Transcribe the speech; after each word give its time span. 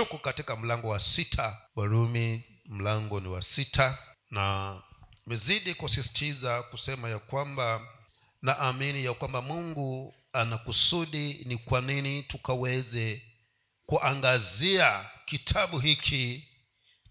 tuko 0.00 0.18
katika 0.18 0.56
mlango 0.56 0.88
wa 0.88 1.00
sita 1.00 1.58
warumi 1.76 2.44
mlango 2.66 3.20
ni 3.20 3.28
wa 3.28 3.42
sita. 3.42 3.98
Na 4.30 4.76
mezidi 5.26 5.74
kusisitiza 5.74 6.62
kusema 6.62 7.08
ya 7.08 7.18
kwamba 7.18 7.86
naamini 8.42 9.04
ya 9.04 9.14
kwamba 9.14 9.42
mungu 9.42 10.14
ana 10.32 10.58
kusudi 10.58 11.44
ni 11.44 11.56
kwa 11.58 11.80
nini 11.80 12.22
tukaweze 12.22 13.22
kuangazia 13.86 15.10
kitabu 15.24 15.78
hiki 15.78 16.48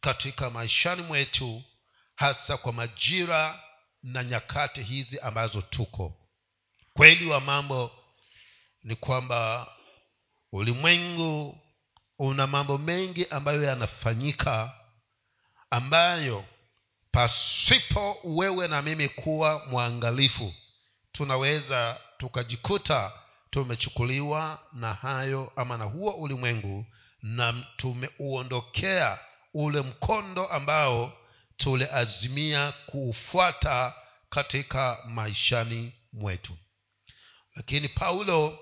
katika 0.01 0.49
maishani 0.49 1.01
mwetu 1.01 1.63
hasa 2.15 2.57
kwa 2.57 2.73
majira 2.73 3.63
na 4.03 4.23
nyakati 4.23 4.83
hizi 4.83 5.19
ambazo 5.19 5.61
tuko. 5.61 6.13
Kweli 6.93 7.25
wa 7.25 7.41
mambo 7.41 7.91
ni 8.83 8.95
kwamba 8.95 9.67
ulimwengu 10.51 11.57
una 12.19 12.47
mambo 12.47 12.77
mengi 12.77 13.25
ambayo 13.29 13.63
yanafanyika 13.63 14.73
ambayo 15.69 16.45
pasipo 17.11 18.17
wewe 18.23 18.67
na 18.67 18.81
mimi 18.81 19.09
kuwa 19.09 19.65
mwangalifu 19.65 20.53
tunaweza 21.11 21.97
tukajikuta 22.17 23.11
tumechukuliwa 23.49 24.59
na 24.73 24.93
hayo 24.93 25.51
ama 25.55 25.77
na 25.77 25.83
huo 25.85 26.11
ulimwengu 26.11 26.85
na 27.21 27.65
tumeuondokea 27.77 29.19
ule 29.53 29.81
mkondo 29.81 30.47
ambao 30.47 31.13
tuliazimia 31.57 32.71
kuufuata 32.85 33.93
katika 34.29 34.97
maishani 35.05 35.93
mwetu. 36.13 36.57
Lakini 37.55 37.87
paulo 37.89 38.59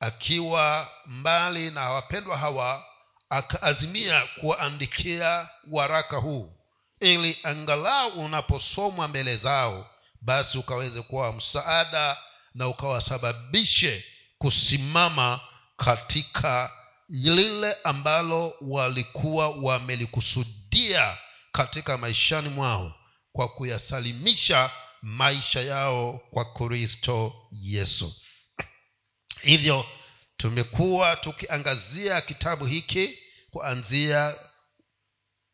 akiwa 0.00 0.90
mbali 1.06 1.70
na 1.70 1.90
wapendwa 1.90 2.38
hawa 2.38 2.84
akaazimia 3.30 4.26
kuwaandikia 4.40 5.48
waraka 5.70 6.16
huu 6.16 6.52
ili 7.00 7.38
angalau 7.42 8.08
unaposomwa 8.24 9.08
mbele 9.08 9.36
zao 9.36 9.90
basi 10.20 10.58
ukaweze 10.58 11.02
kuwa 11.02 11.32
msaada 11.32 12.16
na 12.54 12.68
ukawasababishe 12.68 14.04
kusimama 14.38 15.40
katika 15.76 16.72
lile 17.08 17.76
ambalo 17.84 18.52
walikuwa 18.60 19.48
wamelikusudia 19.50 21.18
katika 21.52 21.98
maishani 21.98 22.48
mwao 22.48 22.94
kwa 23.32 23.48
kuyasalimisha 23.48 24.70
maisha 25.02 25.60
yao 25.60 26.20
kwa 26.30 26.44
kristo 26.44 27.34
yesu 27.52 28.14
hivyo 29.42 29.86
tumekuwa 30.36 31.16
tukiangazia 31.16 32.20
kitabu 32.20 32.66
hiki 32.66 33.18
kuanzia 33.50 34.36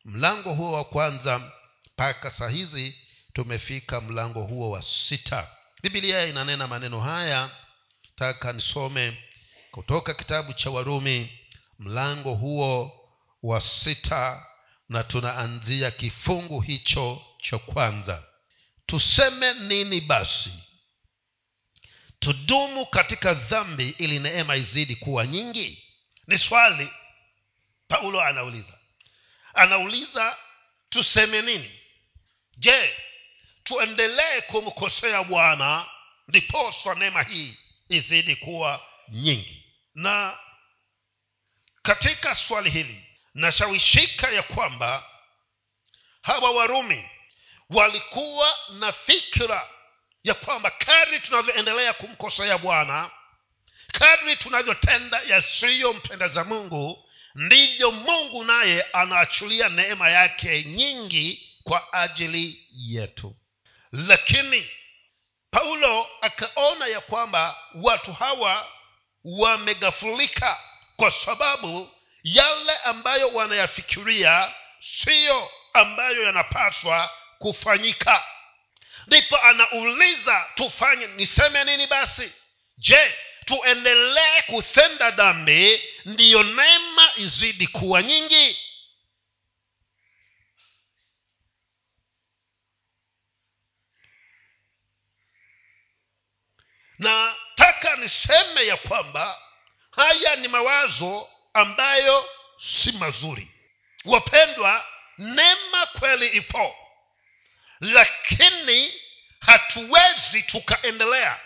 mlango 0.05 0.55
huo 0.55 0.72
wa 0.72 0.84
kwanza 0.84 1.52
mpaka 1.92 2.30
saa 2.30 2.48
hizi 2.48 2.94
tumefika 3.33 4.00
mlango 4.00 4.42
huo 4.42 4.70
wa 4.70 4.83
sita. 4.83 5.48
Bibilia 5.83 6.27
inanena 6.27 6.69
maneno 6.69 7.00
haya 7.00 7.50
taka 8.16 8.53
nisome 8.53 9.19
kutoka 9.70 10.14
kitabu 10.14 10.53
cha 10.53 10.70
warumi 10.70 11.38
mlango 11.78 12.34
huo 12.34 12.92
wa 13.42 13.60
sita 13.60 14.47
na 14.88 15.03
tunaanzia 15.05 15.91
kifungu 15.91 16.60
hicho 16.60 17.22
cha 17.42 17.58
kwanza. 17.58 18.25
Tuseme 18.86 19.55
nini 19.55 20.00
basi 20.00 20.53
tudumu 22.23 22.87
katika 22.87 23.34
dhambi 23.34 23.89
ili 23.98 24.19
neema 24.19 24.56
izidi 24.56 24.97
kuwa 24.97 25.27
nyingi? 25.27 25.84
Ni 26.27 26.39
swali 26.39 26.89
paulo 27.89 28.20
anauliza. 28.20 28.78
Anauliza 29.55 30.37
tuseme 30.89 31.43
nini? 31.43 31.81
Je 32.56 32.97
tuendelee 33.65 34.41
kumkosea 34.41 35.23
bwana 35.23 35.87
ndiposwa 36.28 36.94
neema 36.94 37.22
hii 37.22 37.56
izidi 37.88 38.37
kuwa 38.37 38.87
nyingi? 39.09 39.66
Na 39.94 40.39
katika 41.83 42.34
swali 42.34 42.71
hili 42.71 43.04
nashawishika 43.34 44.31
ya 44.31 44.43
kwamba 44.43 45.04
hawa 46.22 46.50
warumi 46.50 47.09
walikuwa 47.71 48.59
na 48.69 48.93
fikra 48.93 49.69
ya 50.25 50.34
kwamba 50.34 50.71
kadri 50.71 51.21
tunavyoendelea 51.21 51.93
kumkosea 51.93 52.59
bwana 52.59 53.10
kadri 53.93 54.37
tunavyotenda 54.37 55.21
yasiyompendeza 55.21 56.44
mungu 56.44 57.09
ndivyo 57.34 57.91
mungu 57.93 58.44
naye 58.44 58.83
anaachulia 58.83 59.69
neema 59.69 60.09
yake 60.09 60.65
nyingi 60.65 61.49
kwa 61.65 61.93
ajili 61.93 62.66
yetu. 62.72 63.37
Lakini 63.93 64.71
paulo 65.50 66.06
akaona 66.21 66.87
ya 66.87 67.00
kwamba 67.00 67.56
watu 67.75 68.12
hawa 68.12 68.69
wamegafulika 69.25 70.60
kwa 70.97 71.10
sababu 71.10 71.91
yale 72.22 72.77
ambayo 72.84 73.28
wanayafikiria 73.28 74.54
siyo 74.78 75.50
ambayo 75.72 76.22
yanapaswa 76.22 77.10
kufanyika 77.39 78.25
ndipo 79.07 79.37
anauliza 79.39 80.47
tufanye 80.55 81.07
niseme 81.07 81.65
nini 81.65 81.87
basi? 81.87 82.33
Je 82.79 83.15
tuendelee 83.45 84.43
kutenda 84.47 85.11
dhambi 85.11 85.83
ndiyo 86.05 86.43
neema 86.43 87.13
izidi 87.17 87.67
kuwa 87.67 88.03
nyingi? 88.03 88.57
Nataka 96.99 97.97
niseme 97.97 98.67
ya 98.67 98.77
kwamba 98.77 99.39
haya 99.91 100.37
ni 100.37 100.49
mawazo 100.49 101.29
ambayo 101.55 102.29
si 102.59 102.93
mazuri. 102.93 103.49
Wapendwa 104.05 104.87
neema 105.19 105.87
kweli 105.87 106.29
ipo 106.29 106.77
lakini 107.82 108.93
hatuwezi 109.41 110.43
tukaendelea 110.43 111.41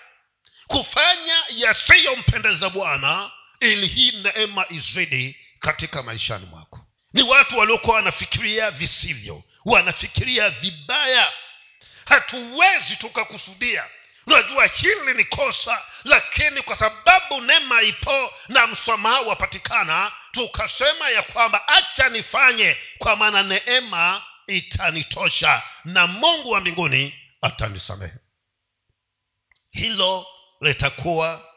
kufanya 0.67 1.43
yasiyompendeza 1.49 2.71
bwana 2.71 3.31
ili 3.61 3.87
hii 3.87 4.13
neema 4.13 4.67
izidi 4.71 5.37
katika 5.61 6.03
maishani 6.03 6.47
mwako. 6.47 6.87
Ni 7.13 7.23
watu 7.23 7.59
waliokuwa 7.59 7.97
wanafikiria 7.97 8.71
visivyo 8.71 9.43
wanafikiria 9.65 10.51
vibaya. 10.51 11.33
Hatuwezi 12.05 12.97
tukakusudia. 12.97 13.85
Unajua 14.27 14.67
hili 14.67 15.15
ni 15.15 15.25
kosa 15.25 15.83
lakini 16.05 16.63
kwa 16.63 16.77
sababu 16.77 17.41
neema 17.41 17.83
ipo 17.83 18.33
na 18.49 18.67
msamaha 18.67 19.21
wapatikana 19.21 20.13
tukasema 20.33 21.11
ya 21.11 21.23
kwamba 21.23 21.69
acha 21.69 22.09
nifanye 22.09 22.77
kwa 22.99 23.17
maana 23.17 23.43
neema 23.43 24.23
itanitosha 24.47 25.63
na 25.85 26.07
mungu 26.07 26.51
wa 26.51 26.61
mbinguni 26.61 27.15
atanisamehe. 27.41 28.15
Hilo 29.71 30.27
litakuwa 30.61 31.53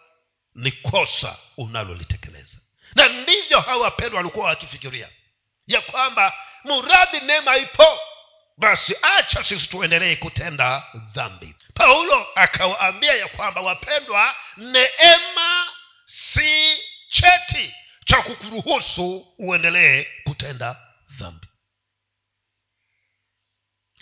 ni 0.56 0.72
kosa 0.72 1.38
unalolitekeleza. 1.58 2.58
Na 2.96 3.08
ndivyo 3.08 3.60
hawa 3.62 3.84
wapendwa 3.84 4.18
walikuwa 4.18 4.48
wakifikiria 4.48 5.10
ya 5.68 5.82
kwamba 5.82 6.34
muradhi 6.64 7.20
neema 7.20 7.58
ipo 7.58 8.00
basi 8.58 8.96
acha 9.02 9.44
sisi 9.44 9.68
tuendelee 9.68 10.16
kutenda 10.16 10.84
dhambi. 11.14 11.56
Paulo 11.74 12.28
akawaambia 12.36 13.14
ya 13.16 13.28
kwamba 13.28 13.62
wapendwa 13.62 14.36
neema 14.58 15.68
si 16.06 16.78
cheti 17.10 17.76
cha 18.06 18.22
kukuruhusu 18.22 19.28
uendelee 19.38 20.06
kutenda 20.24 20.78
dhambi 21.10 21.48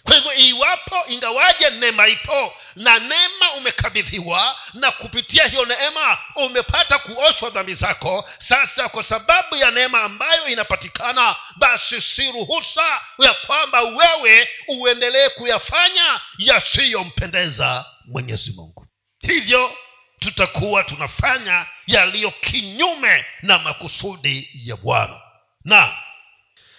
kwa 0.08 0.16
hivyo 0.16 0.34
iwapo 0.34 1.06
ingawaje 1.08 1.70
neema 1.70 2.08
ipo 2.08 2.54
na 2.76 3.00
neema 3.00 3.54
umekabidhiwa 3.58 4.56
na 4.74 4.92
kupitia 4.92 5.48
hiyo 5.48 5.66
neema 5.66 6.18
umepata 6.36 7.00
kuoshwa 7.00 7.50
dhambi 7.50 7.74
zako 7.76 8.30
sasa 8.40 8.90
kwa 8.90 9.04
sababu 9.04 9.56
ya 9.56 9.72
neema 9.72 10.02
ambayo 10.04 10.48
inapatikana 10.48 11.36
basi 11.56 12.02
si 12.02 12.32
ruhusa 12.32 13.02
ya 13.20 13.34
kwamba 13.34 13.82
wewe 13.82 14.50
uendelee 14.68 15.30
kuyafanya 15.30 16.22
yasiyompendeza 16.38 17.86
mwenyezi 18.06 18.52
mungu. 18.52 18.88
Hivyo 19.20 19.78
tutakuwa 20.20 20.84
tunafanya 20.84 21.66
yaliyo 21.88 22.32
kinyume 22.32 23.26
na 23.42 23.60
makusudi 23.60 24.50
ya 24.64 24.76
bwana. 24.76 25.22
Na 25.66 25.98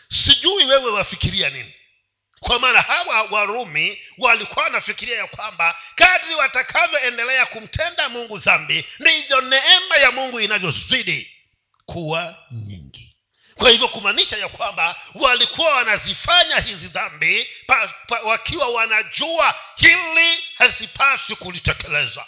sijui 0.08 0.64
wewe 0.64 0.90
wafikiria 0.90 1.50
nini 1.50 1.74
kwa 2.40 2.58
maana 2.58 2.80
hawa 2.82 3.22
warumi 3.22 4.02
walikuwa 4.18 4.64
wanafikiria 4.64 5.16
ya 5.16 5.26
kwamba 5.26 5.76
kadri 5.94 6.34
watakavyoendelea 6.34 7.46
kumtenda 7.46 8.08
mungu 8.08 8.38
dhambi 8.38 8.84
ndivyo 8.98 9.40
neema 9.40 9.96
ya 9.96 10.12
mungu 10.12 10.40
inavyozidi 10.40 11.32
kuwa 11.86 12.36
nyingi. 12.50 13.16
Kwa 13.54 13.70
hivyo 13.70 13.88
kumaanisha 13.88 14.36
ya 14.36 14.48
kwamba 14.48 14.96
walikuwa 15.14 15.74
wanazifanya 15.74 16.60
hizi 16.60 16.88
dhambi 16.88 17.48
pa, 17.66 17.88
pa, 18.06 18.20
wakiwa 18.20 18.68
wanajua 18.68 19.54
hili 19.76 20.44
hazipaswi 20.54 21.36
kulitekeleza 21.36 22.26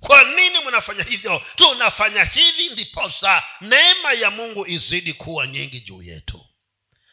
kwa 0.00 0.24
nini 0.24 0.58
mnafanya 0.66 1.04
hivyo? 1.04 1.42
Tunafanya 1.56 2.24
hivi 2.24 2.68
ndiposa 2.68 3.42
neema 3.60 4.12
ya 4.12 4.30
mungu 4.30 4.66
izidi 4.66 5.12
kuwa 5.12 5.46
nyingi 5.46 5.80
juu 5.80 6.02
yetu 6.02 6.41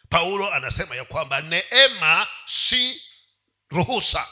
paulo 0.10 0.54
anasema 0.54 0.96
ya 0.96 1.06
kwamba 1.06 1.42
neema 1.42 2.28
si 2.46 3.02
ruhusa 3.72 4.28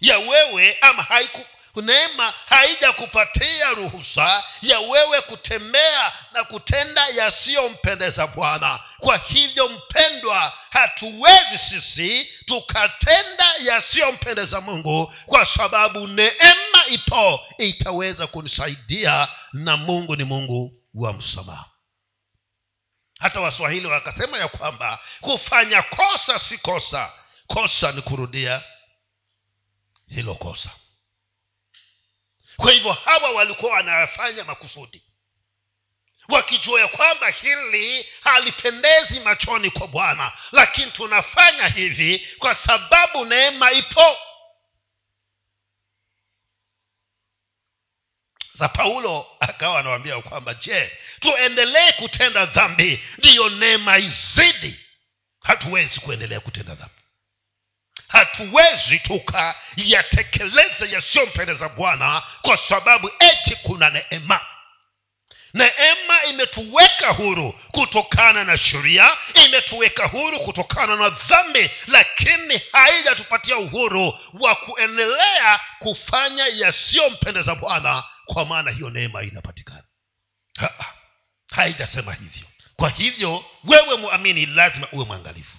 ya 0.00 0.18
wewe 0.18 0.78
ama 0.80 1.02
haiku 1.02 1.40
neema 1.82 2.34
haijakupatia 2.48 3.70
ruhusa 3.70 4.44
ya 4.62 4.80
wewe 4.80 5.20
kutembea 5.20 6.12
na 6.32 6.44
kutenda 6.44 7.08
yasiyompendeza 7.08 8.26
bwana. 8.26 8.80
Kwa 8.98 9.16
hivyo 9.16 9.68
mpendwa 9.68 10.52
hatuwezi 10.70 11.58
sisi 11.58 12.24
tukatenda 12.46 13.44
yasiyompendeza 13.64 14.60
mungu 14.60 15.14
kwa 15.26 15.46
sababu 15.46 16.06
neema 16.06 16.86
ipo 16.90 17.40
itaweza 17.58 18.26
kunisaidia 18.26 19.28
na 19.52 19.76
mungu 19.76 20.16
ni 20.16 20.24
mungu 20.24 20.72
wa 20.94 21.12
msamaha 21.12 21.64
hata 23.18 23.40
waswahili 23.40 23.86
wakasema 23.86 24.38
ya 24.38 24.48
kwamba 24.48 24.98
kufanya 25.20 25.82
kosa 25.82 26.38
si 26.38 26.58
kosa. 26.58 27.12
Kosa 27.46 27.92
ni 27.92 28.02
kurudia 28.02 28.62
hilo 30.08 30.34
kosa. 30.34 30.70
Kwa 32.56 32.72
hivyo 32.72 32.92
hawa 32.92 33.30
walikuwa 33.30 33.72
wanayafanya 33.72 34.44
makusudi. 34.44 35.02
Wakijua 36.28 36.80
ya 36.80 36.88
kwamba 36.88 37.28
hili 37.28 38.06
halipendezi 38.24 39.20
machoni 39.20 39.70
kwa 39.70 39.86
bwana. 39.86 40.32
Lakini 40.52 40.90
tunafanya 40.90 41.68
hivi 41.68 42.28
kwa 42.38 42.54
sababu 42.54 43.24
neema 43.24 43.72
ipo 43.72 44.16
za 48.58 48.68
paulo 48.68 49.26
akawa 49.40 49.80
anawambia 49.80 50.20
kwamba 50.22 50.54
je 50.54 50.92
tuendelee 51.20 51.92
kutenda 51.92 52.46
dhambi? 52.46 53.04
Ndiyo 53.18 53.48
neema 53.48 53.98
izidi. 53.98 54.80
Hatuwezi 55.42 56.00
kuendelea 56.00 56.40
kutenda 56.40 56.74
dhambi. 56.74 56.94
Hatuwezi 58.08 58.98
tukayatekeleza 58.98 60.86
yasiyompendeza 60.90 61.68
bwana 61.68 62.22
kwa 62.42 62.56
sababu 62.56 63.10
eti 63.18 63.56
kuna 63.56 63.90
neema 63.90 64.40
neema 65.54 66.24
imetuweka 66.24 67.08
huru 67.08 67.52
kutokana 67.52 68.44
na 68.44 68.58
sheria 68.58 69.16
imetuweka 69.46 70.06
huru 70.06 70.40
kutokana 70.40 70.96
na 70.96 71.08
dhambi 71.10 71.70
lakini 71.86 72.60
haijatupatia 72.72 73.56
uhuru 73.56 74.18
wa 74.40 74.54
kuendelea 74.54 75.60
kufanya 75.78 76.46
yasiyompendeza 76.46 77.54
bwana 77.54 78.04
kwa 78.26 78.44
maana 78.44 78.70
hiyo 78.70 78.90
neema 78.90 79.22
inapatikana. 79.22 79.82
Haijasema 81.50 82.12
hivyo. 82.14 82.46
Kwa 82.76 82.88
hivyo 82.90 83.44
wewe 83.64 83.96
mwamini 83.96 84.46
lazima 84.46 84.88
uwe 84.92 85.04
mwangalifu 85.04 85.57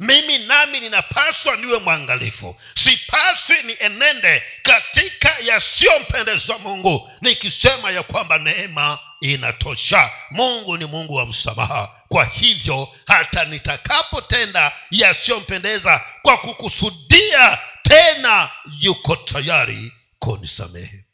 mimi 0.00 0.38
nami 0.38 0.80
ninapaswa 0.80 1.56
niwe 1.56 1.78
mwangalifu. 1.78 2.60
Sipaswi 2.74 3.62
nienende 3.62 4.42
katika 4.62 5.38
yasiyompendeza 5.38 6.58
mungu 6.58 7.10
nikisema 7.20 7.90
ya 7.90 8.02
kwamba 8.02 8.38
neema 8.38 8.98
inatosha. 9.20 10.10
Mungu 10.30 10.76
ni 10.76 10.84
mungu 10.84 11.14
wa 11.14 11.26
msamaha. 11.26 12.02
Kwa 12.08 12.24
hivyo 12.24 12.94
hata 13.06 13.44
nitakapotenda 13.44 14.72
yasiyompendeza 14.90 16.04
kwa 16.22 16.38
kukusudia 16.38 17.58
tena 17.82 18.50
yuko 18.80 19.16
tayari 19.16 19.92
kunisamehe. 20.18 21.04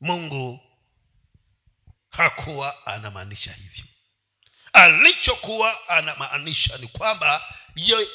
Mungu 0.00 0.60
hakuwa 2.10 2.86
anamaanisha 2.86 3.52
hivyo 3.52 3.84
alichokuwa 4.74 5.88
anamaanisha 5.88 6.76
ni 6.78 6.86
kwamba 6.86 7.42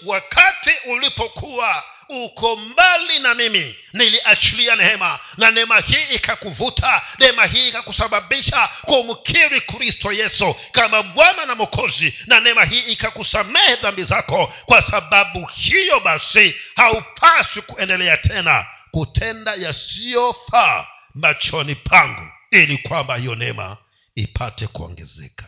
wakati 0.05 0.71
ulipokuwa 0.85 1.83
uko 2.09 2.55
mbali 2.55 3.19
na 3.19 3.33
mimi 3.33 3.75
niliachilia 3.93 4.75
neema 4.75 5.19
na 5.37 5.51
neema 5.51 5.79
hii 5.79 6.15
ikakuvuta 6.15 7.01
neema 7.19 7.45
hii 7.45 7.67
ikakusababisha 7.67 8.69
kumkiri 8.81 9.61
kristo 9.61 10.11
yesu 10.11 10.55
kama 10.71 11.03
bwana 11.03 11.45
na 11.45 11.55
mokozi 11.55 12.13
na 12.27 12.39
neema 12.39 12.65
hii 12.65 12.79
ikakusamehe 12.79 13.75
dhambi 13.75 14.03
zako 14.03 14.53
kwa 14.65 14.81
sababu 14.81 15.45
hiyo 15.45 15.99
basi 15.99 16.55
haupaswi 16.75 17.61
kuendelea 17.61 18.17
tena 18.17 18.67
kutenda 18.91 19.53
yasiyofaa 19.55 20.87
machoni 21.15 21.75
pangu 21.75 22.27
ili 22.51 22.77
kwamba 22.77 23.15
hiyo 23.17 23.35
neema 23.35 23.77
ipate 24.15 24.67
kuongezeka. 24.67 25.45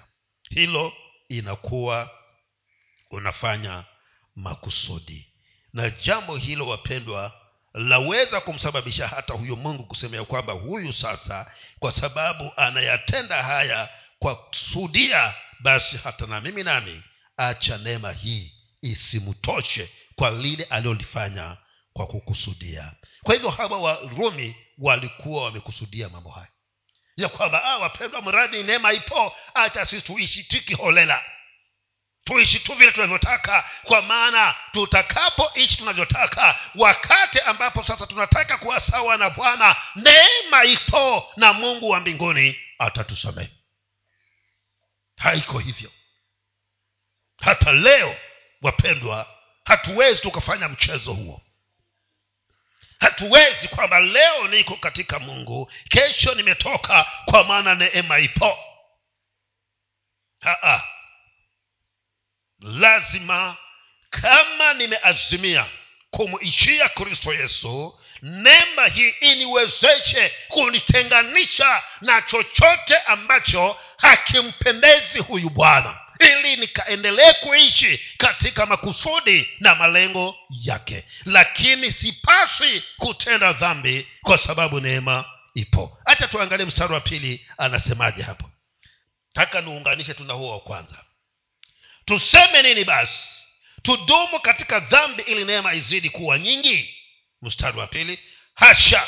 Hilo 0.49 0.93
inakuwa 1.38 2.10
unafanya 3.12 3.86
makusudi. 4.36 5.28
Na 5.74 5.89
jambo 5.89 6.38
hilo 6.38 6.68
wapendwa 6.68 7.33
laweza 7.74 8.42
kumsababisha 8.42 9.07
hata 9.07 9.33
huyo 9.33 9.56
mungu 9.56 9.83
kusemea 9.86 10.24
kwamba 10.25 10.54
huyu 10.54 10.94
sasa 10.94 11.51
kwa 11.80 11.92
sababu 11.92 12.51
anayatenda 12.57 13.44
haya 13.44 13.89
kwa 14.19 14.36
kusudia 14.36 15.33
basi 15.60 15.98
hata 15.98 16.25
na 16.28 16.42
mimi 16.42 16.63
nami 16.63 17.04
acha 17.38 17.78
neema 17.78 18.12
hii 18.12 18.54
isimtoshe 18.81 19.89
kwa 20.16 20.30
lile 20.31 20.63
alilolifanya 20.63 21.57
kwa 21.94 22.07
kukusudia. 22.07 22.94
Kwa 23.24 23.33
hivyo 23.36 23.50
hawa 23.50 23.80
warumi 23.80 24.56
walikuwa 24.78 25.44
wamekusudia 25.44 26.10
mambo 26.10 26.30
haya 26.30 26.50
ya 27.23 27.29
kwamba 27.29 27.63
ah, 27.63 27.77
wapendwa 27.77 28.21
mradi 28.21 28.63
neema 28.63 28.94
ipo 28.94 29.35
hata 29.53 29.85
sisi 29.85 30.01
tuishi 30.01 30.44
tukiholela. 30.44 31.23
Tuishi 32.23 32.59
tu 32.59 32.73
vile 32.73 32.91
tunavyotaka 32.91 33.69
kwa 33.83 34.01
maana 34.01 34.56
tutakapoishi 34.71 35.77
tunavyotaka 35.77 36.59
wakati 36.75 37.39
ambapo 37.39 37.83
sasa 37.83 38.07
tunataka 38.07 38.57
kuwa 38.57 38.79
sawa 38.79 39.18
na 39.18 39.29
bwana 39.29 39.75
neema 39.95 40.63
ipo 40.63 41.33
na 41.38 41.53
mungu 41.53 41.89
wa 41.89 42.00
mbinguni 42.00 42.59
atatusamehe. 42.79 43.50
Haiko 45.18 45.59
hivyo. 45.59 45.91
Hata 47.42 47.71
leo 47.71 48.16
wapendwa 48.61 49.28
hatuwezi 49.66 50.21
tukafanya 50.21 50.69
mchezo 50.69 51.13
huo 51.13 51.42
hatuwezi 53.01 53.67
kwamba 53.67 53.99
leo 53.99 54.47
niko 54.47 54.75
katika 54.75 55.19
mungu 55.19 55.71
kesho 55.89 56.35
nimetoka 56.35 57.05
kwa 57.25 57.43
maana 57.43 57.75
neema 57.75 58.19
ipo 58.19 58.57
Haa. 60.39 60.83
lazima 62.59 63.55
kama 64.09 64.73
nimeazimia 64.73 65.65
kumwishia 66.11 66.89
kristo 66.89 67.33
yesu 67.33 67.99
neema 68.21 68.87
hii 68.87 69.09
iniwezeshe 69.09 70.33
kunitenganisha 70.47 71.83
na 72.01 72.21
chochote 72.21 72.97
ambacho 72.97 73.79
hakimpendezi 73.97 75.19
huyu 75.19 75.49
bwana 75.49 75.99
ili 76.21 76.56
nikaendelee 76.56 77.33
kuishi 77.33 78.01
katika 78.18 78.66
makusudi 78.66 79.49
na 79.59 79.75
malengo 79.75 80.35
yake. 80.49 81.04
Lakini 81.25 81.92
sipasi 81.92 82.83
kutenda 82.97 83.54
dhambi 83.54 84.07
kwa 84.21 84.37
sababu 84.37 84.80
neema 84.80 85.25
ipo. 85.54 85.97
Hacha 86.06 86.28
tuangalie 86.28 86.66
mstari 86.66 86.94
wa 86.94 86.99
pili 87.01 87.47
anasemaje 87.57 88.21
hapo. 88.23 88.49
Taka 89.33 89.61
niunganishe 89.61 90.13
tuna 90.13 90.33
huo 90.33 90.51
wa 90.51 90.59
kwanza. 90.59 91.06
Tuseme 92.06 92.61
nini 92.61 92.83
basi? 92.83 93.30
Tudumu 93.81 94.40
katika 94.40 94.80
dhambi 94.80 95.23
ili 95.23 95.45
neema 95.45 95.73
izidi 95.73 96.09
kuwa 96.09 96.40
nyingi? 96.40 96.95
Mstari 97.42 97.78
wa 97.80 97.87
pili. 97.87 98.19
Hasha! 98.56 99.07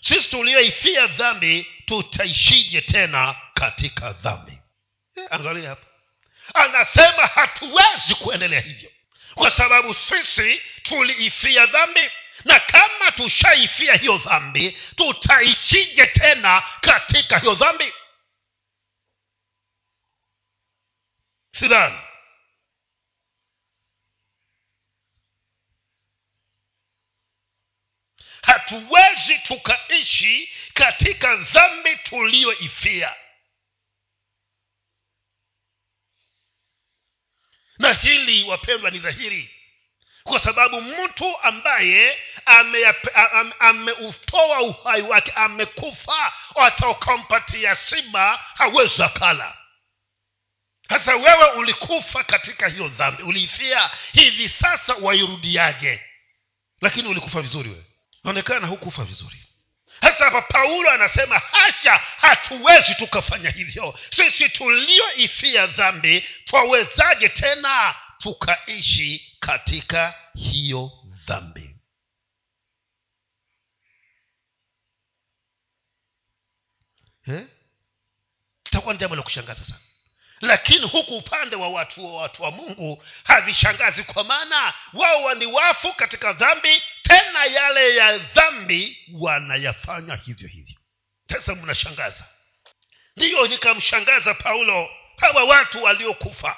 Sisi 0.00 0.30
tulioifia 0.30 1.06
dhambi 1.06 1.66
tutaishije 1.86 2.80
tena 2.80 3.34
katika 3.54 4.12
dhambi? 4.12 4.58
Eh, 5.16 5.26
angalia 5.30 5.68
hapo 5.68 5.86
anasema 6.54 7.26
hatuwezi 7.26 8.14
kuendelea 8.14 8.60
hivyo. 8.60 8.90
Kwa 9.34 9.50
sababu 9.50 9.94
sisi 9.94 10.62
tuliifia 10.82 11.66
dhambi 11.66 12.10
na 12.44 12.60
kama 12.60 13.12
tushaifia 13.12 13.94
hiyo 13.94 14.18
dhambi 14.18 14.78
tutaishije 14.96 16.06
tena 16.06 16.62
katika 16.80 17.38
hiyo 17.38 17.54
dhambi? 17.54 17.92
Sidhani. 21.52 21.98
Hatuwezi 28.42 29.38
tukaishi 29.38 30.52
katika 30.74 31.36
dhambi 31.36 31.96
tuliyoifia 31.96 33.14
na 37.78 37.92
hili 37.92 38.44
wapendwa 38.44 38.90
ni 38.90 38.98
dhahiri. 38.98 39.50
Kwa 40.22 40.38
sababu 40.38 40.80
mtu 40.80 41.38
ambaye 41.42 42.18
ameutoa 43.58 44.56
ame 44.58 44.66
uhai 44.66 45.02
wake 45.02 45.32
amekufa 45.34 46.32
hata 46.54 46.88
ukampatia 46.88 47.76
simba 47.76 48.36
hawezi 48.54 49.02
akala. 49.02 49.56
Hasa 50.88 51.16
wewe 51.16 51.44
ulikufa 51.50 52.24
katika 52.24 52.68
hiyo 52.68 52.88
dhambi 52.88 53.22
uliifia 53.22 53.90
hivi 54.12 54.48
sasa 54.48 54.94
wairudiaje? 54.94 56.00
Lakini 56.80 57.08
ulikufa 57.08 57.42
vizuri 57.42 57.68
wewe. 57.70 57.84
Naonekana 58.24 58.66
hukufa 58.66 59.04
vizuri 59.04 59.43
sasa 60.02 60.24
hapa 60.24 60.42
paulo 60.42 60.90
anasema 60.90 61.38
hasha 61.38 61.96
hatuwezi 61.96 62.94
tukafanya 62.94 63.50
hivyo. 63.50 63.98
Sisi 64.16 64.48
tulioifia 64.48 65.66
dhambi 65.66 66.20
twawezaje 66.44 67.28
tena 67.28 67.94
tukaishi 68.18 69.36
katika 69.40 70.14
hiyo 70.34 70.92
dhambi? 71.26 71.76
Eh? 77.26 77.46
itakuwa 78.66 78.94
ni 78.94 79.00
jambo 79.00 79.16
la 79.16 79.22
kushangaza 79.22 79.64
sana 79.64 79.83
lakini 80.44 80.86
huku 80.86 81.16
upande 81.16 81.56
wa 81.56 81.68
watu 81.68 82.04
wa 82.14 82.22
watu 82.22 82.42
wa 82.42 82.50
mungu 82.50 83.04
havishangazi 83.24 84.02
kwa 84.02 84.24
maana 84.24 84.74
wao 84.92 85.34
ni 85.34 85.46
wafu 85.46 85.92
katika 85.92 86.32
dhambi 86.32 86.82
tena 87.02 87.44
yale 87.44 87.96
ya 87.96 88.18
dhambi 88.18 88.98
wanayafanya 89.20 90.16
hivyo 90.16 90.48
hivyo. 90.48 90.74
Sasa 91.32 91.54
mnashangaza. 91.54 92.24
Ndiyo 93.16 93.46
nikamshangaza 93.46 94.34
paulo 94.34 94.90
hawa 95.16 95.44
watu 95.44 95.82
waliokufa 95.82 96.56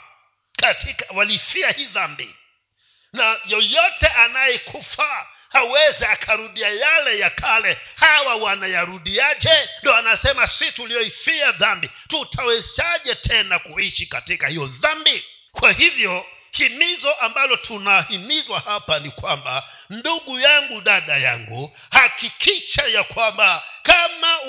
katika 0.53 1.15
walifia 1.15 1.71
hii 1.71 1.87
dhambi. 1.87 2.35
Na 3.13 3.41
yoyote 3.47 4.07
anayekufa 4.07 5.27
hawezi 5.57 6.05
akarudia 6.05 6.69
yale 6.71 7.19
ya 7.19 7.31
kale. 7.31 7.79
Hawa 7.97 8.35
wanayarudiaje? 8.37 9.69
Ndo 9.83 9.95
anasema 9.97 10.47
si 10.47 10.73
tulioifia 10.73 11.53
dhambi 11.53 11.91
tutawezaje 12.09 13.15
tena 13.15 13.59
kuishi 13.59 14.07
katika 14.07 14.49
hiyo 14.49 14.67
dhambi? 14.67 15.25
Kwa 15.53 15.73
hivyo 15.73 16.27
himizo 16.51 17.13
ambalo 17.15 17.57
tunahimizwa 17.57 18.61
hapa 18.61 18.99
ni 18.99 19.11
kwamba 19.11 19.69
ndugu 19.91 20.41
yangu 20.41 20.81
dada 20.81 21.17
yangu 21.17 21.77
hakikisha 21.91 22.83
ya 22.83 23.05
kwamba 23.05 23.63
kama 23.83 24.41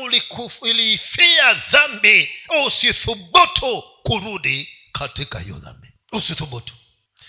uliifia 0.62 1.54
dhambi 1.54 2.30
usithubutu 2.66 3.82
kurudi 4.04 4.70
katika 4.92 5.40
hiyo 5.40 5.56
dhambi. 5.56 5.88
Usithubutu 6.12 6.74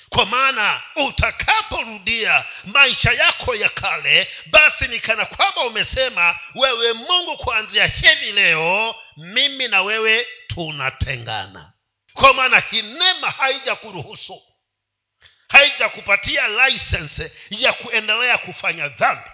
kwa 0.08 0.26
maana 0.26 0.82
utakaporudia 0.96 2.44
maisha 2.64 3.12
yako 3.12 3.54
ya 3.54 3.68
kale 3.68 4.28
basi 4.46 4.88
ni 4.88 5.00
kana 5.00 5.24
kwamba 5.24 5.60
umesema 5.60 6.38
wewe 6.54 6.92
mungu 6.92 7.36
kuanzia 7.36 7.86
hivi 7.86 8.32
leo 8.32 8.94
mimi 9.16 9.68
na 9.68 9.82
wewe 9.82 10.26
tunatengana. 10.46 11.72
Kwa 12.14 12.34
maana 12.34 12.60
hinema 12.60 13.30
haija 13.30 13.76
kuruhusu 13.76 14.42
haijakupatia 15.48 16.48
lisense 16.48 17.32
ya 17.50 17.72
kuendelea 17.72 18.38
kufanya 18.38 18.88
dhambi 18.88 19.30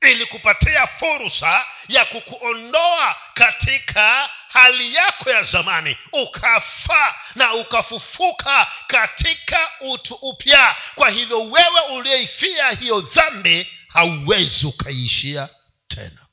ilikupatia 0.00 0.86
fursa 0.86 1.66
ya 1.88 2.04
kukuondoa 2.04 3.16
katika 3.34 4.30
hali 4.48 4.94
yako 4.94 5.30
ya 5.30 5.42
zamani 5.42 5.96
ukafaa 6.12 7.14
na 7.34 7.54
ukafufuka 7.54 8.66
katika 8.86 9.70
utu 9.80 10.14
upya. 10.14 10.76
Kwa 10.94 11.10
hivyo 11.10 11.42
wewe 11.50 11.80
uliyeifia 11.80 12.70
hiyo 12.70 13.00
dhambi 13.00 13.72
hauwezi 13.88 14.66
ukaiishia 14.66 15.48
tena. 15.88 16.26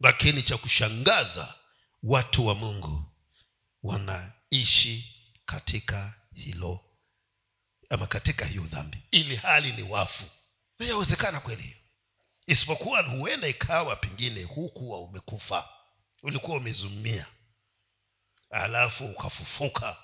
Lakini 0.00 0.42
cha 0.42 0.56
kushangaza 0.56 1.54
watu 2.02 2.46
wa 2.46 2.54
mungu 2.54 3.02
wanaishi 3.82 5.14
katika 5.46 6.14
hilo 6.34 6.80
ama 7.90 8.06
katika 8.06 8.44
hiyo 8.46 8.62
dhambi 8.62 8.98
ili 9.10 9.36
hali 9.36 9.72
ni 9.72 9.82
wafu. 9.82 10.24
Yawezekana 10.78 11.40
kweli 11.40 11.76
isipokuwa 12.46 13.02
huenda 13.02 13.48
ikawa 13.48 13.96
pengine 13.96 14.42
hukuwa 14.42 15.00
umekufa. 15.00 15.68
Ulikuwa 16.22 16.56
umezumia 16.56 17.26
alafu 18.50 19.06
ukafufuka. 19.06 19.96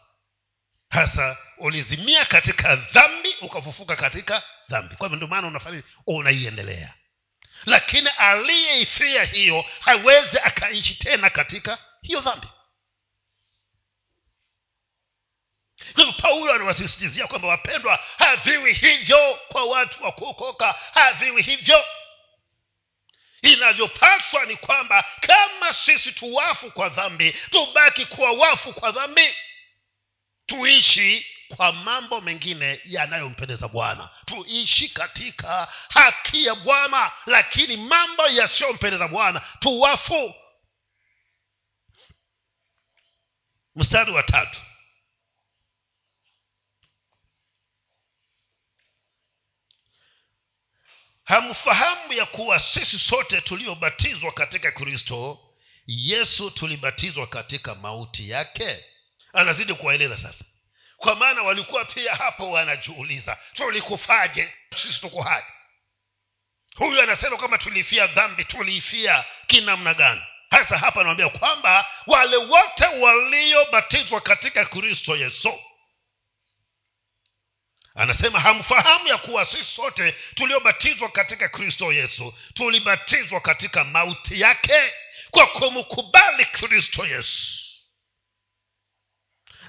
Hasa 0.91 1.37
ulizimia 1.59 2.25
katika 2.25 2.77
dhambi 2.77 3.35
ukafufuka 3.41 3.97
katika 3.97 4.43
dhambi. 4.69 4.97
Kwa 4.97 5.07
hivyo 5.07 5.17
ndio 5.17 5.29
maana 5.29 5.49
unafanya 5.49 5.83
unaiendelea. 6.07 6.95
Lakini 7.67 8.09
aliyeifia 8.09 9.25
hiyo 9.25 9.65
hawezi 9.81 10.39
akaishi 10.39 10.95
tena 10.95 11.31
katika 11.31 11.79
hiyo 12.03 12.21
dhambi. 12.21 12.47
Hivyo 15.97 16.13
paulo 16.13 16.53
anawasisitizia 16.53 17.27
kwamba 17.27 17.49
wapendwa 17.49 18.01
haviwi 18.19 18.73
hivyo 18.73 19.35
kwa 19.49 19.65
watu 19.65 20.05
wa 20.05 20.13
kuokoka 20.13 20.73
haviwi 20.73 21.43
hivyo 21.43 21.85
inavyopaswa 23.43 24.45
ni 24.45 24.57
kwamba 24.57 25.05
kama 25.21 25.73
sisi 25.75 26.13
tuwafu 26.13 26.71
kwa 26.71 26.89
dhambi 26.89 27.33
tubaki 27.33 28.07
kuwa 28.07 28.33
wafu 28.33 28.73
kwa 28.73 28.91
dhambi. 28.93 29.35
Tuishi 30.47 31.27
kwa 31.57 31.73
mambo 31.73 32.21
mengine 32.21 32.81
yanayompendeza 32.85 33.69
bwana. 33.69 34.11
Tuishi 34.27 34.89
katika 34.89 35.69
haki 35.89 36.47
ya 36.47 36.55
bwana 36.55 37.13
lakini 37.27 37.77
mambo 37.77 38.27
yasiyompendeza 38.29 39.09
bwana 39.09 39.41
tuwafu. 39.61 40.35
Mstari 43.77 44.13
wa 44.13 44.23
tatu 44.23 44.61
hamfahamu 51.25 52.13
ya 52.13 52.27
kuwa 52.27 52.61
sisi 52.61 52.99
sote 52.99 53.41
tuliobatizwa 53.41 54.33
katika 54.33 54.73
kristo 54.73 55.39
yesu 55.87 56.51
tulibatizwa 56.51 57.27
katika 57.27 57.75
mauti 57.75 58.31
yake? 58.31 58.85
Anazidi 59.33 59.75
kuwaeleza 59.75 60.17
sasa. 60.17 60.45
Kwa 60.97 61.15
maana 61.17 61.43
walikuwa 61.43 61.85
pia 61.85 62.15
hapo 62.15 62.51
wanajiuliza 62.51 63.39
tulikufaje? 63.55 64.55
Sisi 64.77 65.01
tuko 65.01 65.23
hai. 65.23 65.43
Huyu 66.77 67.03
anasema 67.03 67.37
kwamba 67.37 67.59
tuliifia 67.59 68.07
dhambi 68.07 68.45
tuliifia 68.45 69.25
kinamna 69.47 69.95
gani? 69.95 70.21
Hasa 70.51 70.79
hapa 70.79 71.01
anawambia 71.01 71.29
kwamba 71.29 71.87
wale 72.07 72.37
wote 72.37 72.87
waliobatizwa 72.87 74.21
katika 74.21 74.65
kristo 74.65 75.17
yesu 75.17 75.61
anasema 77.95 78.41
hamfahamu 78.41 79.09
ya 79.09 79.19
kuwa 79.19 79.47
sisi 79.47 79.65
sote 79.65 80.13
tuliobatizwa 80.35 81.09
katika 81.09 81.49
kristo 81.49 81.93
yesu 81.93 82.35
tulibatizwa 82.55 83.41
katika 83.41 83.85
mauti 83.85 84.41
yake 84.41 84.93
kwa 85.31 85.47
kumkubali 85.47 86.47
kristo 86.47 87.07
yesu. 87.07 87.59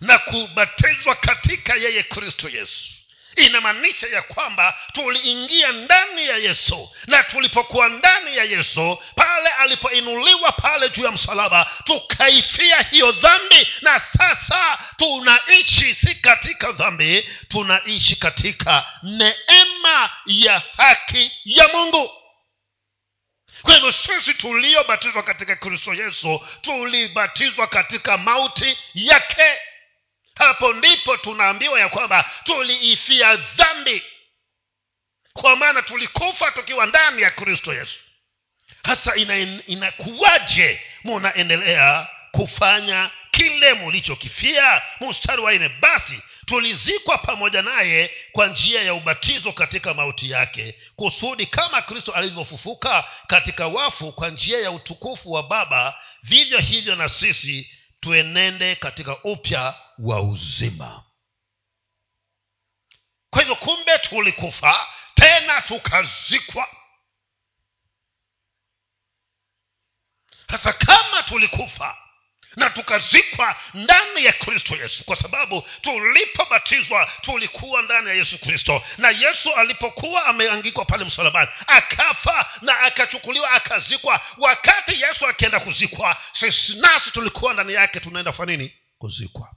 Na 0.02 0.18
kubatizwa 0.20 1.16
katika 1.16 1.76
yeye 1.76 2.04
kristo 2.04 2.50
yesu 2.50 3.03
inamaanisha 3.36 4.08
ya 4.08 4.22
kwamba 4.22 4.78
tuliingia 4.94 5.72
ndani 5.72 6.28
ya 6.28 6.38
yesu 6.38 6.92
na 7.08 7.24
tulipokuwa 7.24 7.90
ndani 7.90 8.38
ya 8.38 8.44
yesu 8.44 9.00
pale 9.16 9.50
alipoinuliwa 9.50 10.52
pale 10.52 10.90
juu 10.90 11.04
ya 11.04 11.12
msalaba 11.12 11.72
tukaifia 11.84 12.82
hiyo 12.82 13.12
dhambi 13.12 13.68
na 13.82 14.00
sasa 14.18 14.80
tunaishi 14.98 15.96
si 15.96 16.16
katika 16.16 16.72
dhambi 16.72 17.30
tunaishi 17.50 18.16
katika 18.16 18.86
neema 19.04 20.10
ya 20.26 20.62
haki 20.78 21.32
ya 21.46 21.68
mungu. 21.68 22.12
Kwa 23.62 23.74
hivyo 23.74 23.92
sisi 23.92 24.34
tuliobatizwa 24.34 25.24
katika 25.24 25.56
kristo 25.56 25.94
yesu 25.94 26.48
tulibatizwa 26.62 27.68
katika 27.68 28.18
mauti 28.18 28.78
yake 28.94 29.60
hapo 30.36 30.74
ndipo 30.74 31.18
tunaambiwa 31.18 31.80
ya 31.80 31.90
kwamba 31.90 32.32
tuliifia 32.44 33.36
dhambi. 33.36 34.04
Kwa 35.34 35.56
maana 35.56 35.82
tulikufa 35.82 36.52
tukiwa 36.52 36.86
ndani 36.86 37.22
ya 37.22 37.32
kristo 37.32 37.74
yesu. 37.74 38.00
Hasa 38.84 39.16
inakuwaje 39.68 40.72
ina 40.72 40.80
munaendelea 41.04 42.08
kufanya 42.32 43.10
kile 43.32 43.74
mulichokifia? 43.74 44.82
Mstari 45.02 45.42
wa 45.42 45.54
nne 45.54 45.70
basi 45.70 46.20
tulizikwa 46.46 47.18
pamoja 47.18 47.62
naye 47.62 48.12
kwa 48.32 48.48
njia 48.48 48.84
ya 48.84 48.94
ubatizo 48.94 49.52
katika 49.52 49.94
mauti 49.94 50.32
yake 50.32 50.76
kusudi 50.96 51.46
kama 51.46 51.82
kristo 51.82 52.12
alivyofufuka 52.12 53.04
katika 53.28 53.68
wafu 53.68 54.12
kwa 54.12 54.30
njia 54.30 54.60
ya 54.60 54.72
utukufu 54.72 55.32
wa 55.32 55.44
baba 55.44 56.00
vivyo 56.24 56.58
hivyo 56.58 56.96
na 56.96 57.10
sisi 57.10 57.72
tuenende 58.04 58.76
katika 58.76 59.24
upya 59.24 59.76
wa 60.00 60.22
uzima. 60.22 61.04
Kwa 63.30 63.40
hivyo 63.42 63.56
kumbe 63.56 63.98
tulikufa 64.00 64.88
tena 65.16 65.62
tukazikwa. 65.62 66.68
Sasa 70.52 70.74
kama 70.74 71.24
tulikufa 71.24 71.98
na 72.56 72.70
tukazikwa 72.70 73.56
ndani 73.74 74.26
ya 74.26 74.34
kristo 74.34 74.76
yesu. 74.76 75.04
Kwa 75.04 75.16
sababu 75.16 75.62
tulipobatizwa 75.82 77.12
tulikuwa 77.22 77.82
ndani 77.82 78.08
ya 78.10 78.14
yesu 78.16 78.38
kristo. 78.40 78.84
Na 78.98 79.10
yesu 79.10 79.54
alipokuwa 79.56 80.26
ameangikwa 80.26 80.86
pale 80.86 81.06
msalabani 81.06 81.52
akafa 81.68 82.50
na 82.62 82.80
akachukuliwa 82.80 83.52
akazikwa. 83.52 84.22
Wakati 84.38 85.02
yesu 85.02 85.28
akienda 85.28 85.60
kuzikwa 85.60 86.18
sisi 86.34 86.76
nasi 86.76 87.12
tulikuwa 87.12 87.54
ndani 87.54 87.74
yake 87.74 88.00
tunaenda 88.00 88.32
fa 88.34 88.46
nini? 88.46 88.74
Kuzikwa. 88.98 89.56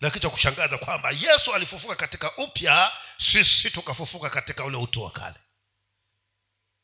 Lakini 0.00 0.22
cha 0.22 0.30
kushangaza 0.30 0.78
kwamba 0.78 1.10
yesu 1.10 1.54
alifufuka 1.54 1.94
katika 1.94 2.36
upya 2.36 2.92
sisi 3.18 3.70
tukafufuka 3.70 4.30
katika 4.30 4.64
ule 4.64 4.76
utu 4.76 5.02
wa 5.02 5.10
kale 5.10 5.36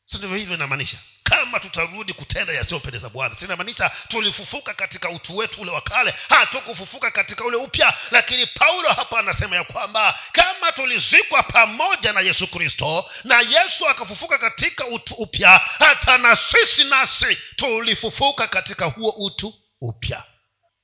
si 0.05 0.17
ndivyo 0.17 0.37
hivyo 0.37 0.53
inamaanisha? 0.55 0.97
Kama 1.23 1.59
tutarudi 1.59 2.13
kutenda 2.13 2.53
yasiyopendeza 2.53 3.09
bwana 3.09 3.35
sinamaanisha 3.39 3.91
tulifufuka 4.07 4.73
katika 4.73 5.09
utu 5.09 5.37
wetu 5.37 5.61
ule 5.61 5.71
wa 5.71 5.81
kale? 5.81 6.13
Hatukufufuka 6.29 7.11
katika 7.11 7.43
ule 7.45 7.57
upya. 7.57 7.97
Lakini 8.11 8.45
paulo 8.45 8.89
hapa 8.89 9.19
anasema 9.19 9.55
ya 9.55 9.63
kwamba 9.63 10.19
kama 10.31 10.71
tulizikwa 10.71 11.43
pamoja 11.43 12.13
na 12.13 12.21
yesu 12.21 12.47
kristo 12.47 13.09
na 13.23 13.41
yesu 13.41 13.87
akafufuka 13.89 14.37
katika 14.37 14.87
utu 14.87 15.13
upya 15.13 15.57
hata 15.79 16.17
na 16.17 16.35
sisi 16.35 16.83
nasi 16.83 17.35
tulifufuka 17.55 18.47
katika 18.47 18.85
huo 18.85 19.09
utu 19.09 19.53
upya. 19.81 20.23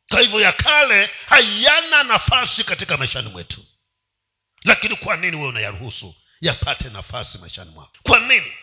Kwa 0.10 0.22
hivyo 0.22 0.40
ya 0.42 0.52
kale 0.52 1.10
hayana 1.26 2.04
nafasi 2.04 2.64
katika 2.64 2.98
maishani 2.98 3.30
mwetu. 3.30 3.66
Lakini 4.64 4.96
kwa 4.96 5.18
nini 5.18 5.36
wewe 5.38 5.50
unayaruhusu 5.50 6.16
yapate 6.42 6.90
nafasi 6.90 7.38
maishani 7.38 7.72
mwako? 7.72 7.92
Kwa 8.04 8.20
nini 8.20 8.54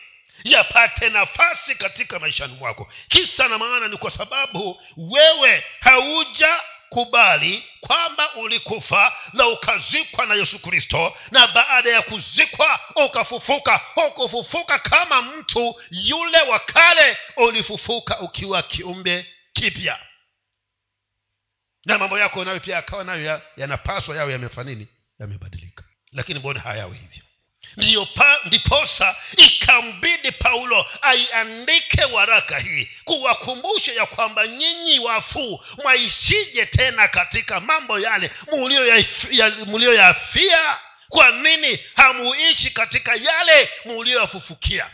yapate 0.43 1.09
nafasi 1.09 1.75
katika 1.75 2.19
maishani 2.19 2.53
mwako. 2.53 2.91
Kisa 3.09 3.47
na 3.47 3.57
maana 3.57 3.87
ni 3.87 3.97
kwa 3.97 4.11
sababu 4.11 4.81
wewe 4.97 5.63
hauja 5.79 6.61
kubali 6.89 7.63
kwamba 7.81 8.33
ulikufa 8.35 9.13
na 9.33 9.47
ukazikwa 9.47 10.25
na 10.25 10.35
yesu 10.35 10.59
kristo 10.59 11.17
na 11.31 11.47
baada 11.47 11.89
ya 11.89 12.01
kuzikwa 12.01 12.79
ukafufuka. 13.05 13.81
Ukufufuka 14.07 14.79
kama 14.79 15.21
mtu 15.21 15.81
yule 15.91 16.41
wa 16.41 16.59
kale 16.59 17.17
ulifufuka 17.37 18.19
ukiwa 18.19 18.63
kiumbe 18.63 19.25
kipya. 19.53 19.99
Na 21.85 21.97
mambo 21.97 22.19
yako 22.19 22.45
nayo 22.45 22.59
pia 22.59 22.75
yakawa 22.75 23.03
nayo 23.03 23.41
yanapaswa 23.57 24.15
yawe 24.17 24.31
yamefanini 24.31 24.87
yamebadilika. 25.19 25.83
Lakini 26.11 26.39
mbona 26.39 26.59
hayawe 26.59 26.97
hivyo 26.97 27.23
ndiposa 28.45 29.15
ikambidi 29.37 30.31
paulo 30.31 30.85
aiandike 31.01 32.03
waraka 32.05 32.59
hii 32.59 32.89
kuwakumbusha 33.05 33.93
ya 33.93 34.05
kwamba 34.05 34.47
nyinyi 34.47 34.99
wafuu 34.99 35.63
mwaishije 35.83 36.65
tena 36.65 37.07
katika 37.07 37.59
mambo 37.59 37.99
yale 37.99 38.31
mulioyafia. 39.65 40.77
Kwa 41.09 41.31
nini 41.31 41.79
hamuishi 41.95 42.71
katika 42.71 43.15
yale 43.15 43.69
mulioyafufukia 43.85 44.91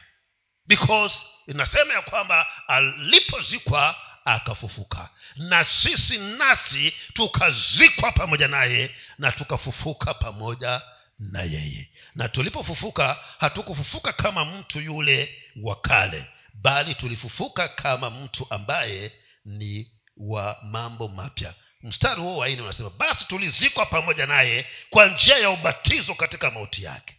because 0.66 1.16
inasema 1.48 1.94
ya 1.94 2.02
kwamba 2.02 2.48
alipozikwa 2.68 3.96
akafufuka. 4.26 5.10
Na 5.36 5.64
sisi 5.64 6.18
nasi 6.18 6.94
tukazikwa 7.14 8.12
pamoja 8.12 8.48
naye 8.48 8.96
na 9.18 9.32
tukafufuka 9.32 10.14
pamoja 10.14 10.82
na 11.20 11.42
yeye 11.42 11.90
na 12.16 12.30
tulipofufuka 12.30 13.20
hatukufufuka 13.40 14.14
kama 14.14 14.46
mtu 14.46 14.80
yule 14.82 15.44
wa 15.64 15.76
kale 15.76 16.26
bali 16.54 16.96
tulifufuka 16.96 17.68
kama 17.68 18.10
mtu 18.10 18.48
ambaye 18.50 19.12
ni 19.46 19.92
wa 20.18 20.60
mambo 20.64 21.08
mapya. 21.08 21.54
Mstari 21.82 22.22
huo 22.22 22.38
waini 22.38 22.62
unasema 22.62 22.90
basi 22.90 23.26
tulizikwa 23.26 23.86
pamoja 23.86 24.26
naye 24.26 24.68
kwa 24.90 25.08
njia 25.08 25.38
ya 25.38 25.50
ubatizo 25.50 26.16
katika 26.16 26.52
mauti 26.52 26.84
yake. 26.84 27.16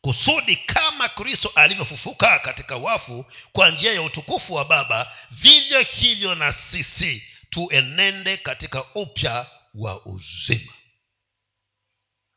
Kusudi 0.00 0.56
kama 0.56 1.08
kristo 1.08 1.52
alivyofufuka 1.54 2.38
katika 2.38 2.76
wafu 2.76 3.26
kwa 3.52 3.70
njia 3.70 3.92
ya 3.92 4.02
utukufu 4.02 4.54
wa 4.54 4.64
baba 4.64 5.12
vivyo 5.30 5.80
hivyo 5.80 6.34
na 6.34 6.52
sisi 6.52 7.24
tuenende 7.50 8.36
katika 8.36 8.84
upya 8.94 9.46
wa 9.74 10.06
uzima 10.06 10.72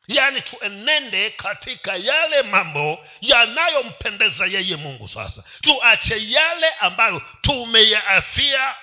yaani 0.07 0.41
tuenende 0.41 1.29
katika 1.31 1.95
yale 1.95 2.41
mambo 2.41 3.07
yanayompendeza 3.21 4.45
yeye 4.45 4.75
mungu 4.75 5.09
sasa. 5.09 5.43
Tuache 5.61 6.31
yale 6.31 6.69
ambayo 6.73 7.21
tumeyaafia. 7.41 8.75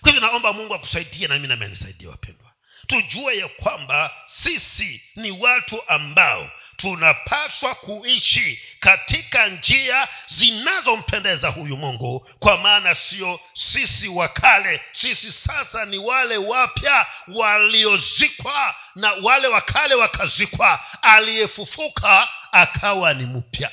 Kwa 0.00 0.12
hivyo 0.12 0.20
naomba 0.28 0.52
mungu 0.52 0.74
akusaidie 0.74 1.28
nami 1.28 1.48
nami 1.48 1.64
anisaidia 1.64 2.08
wapendwa. 2.10 2.52
Tujue 2.86 3.36
ya 3.38 3.48
kwamba 3.48 4.10
sisi 4.26 5.02
ni 5.16 5.30
watu 5.30 5.88
ambao 5.88 6.50
tunapaswa 6.76 7.74
kuishi 7.74 8.62
katika 8.80 9.46
njia 9.48 10.08
zinazompendeza 10.26 11.48
huyu 11.48 11.76
mungu. 11.76 12.28
Kwa 12.38 12.56
maana 12.58 12.94
sio 12.94 13.40
sisi 13.54 14.08
wa 14.08 14.28
kale 14.28 14.80
sisi 14.92 15.32
sasa 15.32 15.84
ni 15.84 15.98
wale 15.98 16.36
wapya 16.36 17.06
waliozikwa 17.28 18.74
na 18.94 19.12
wale 19.12 19.48
wa 19.48 19.60
kale 19.60 19.94
wakazikwa. 19.94 20.80
Aliyefufuka 21.02 22.28
akawa 22.52 23.14
ni 23.14 23.24
mpya. 23.26 23.70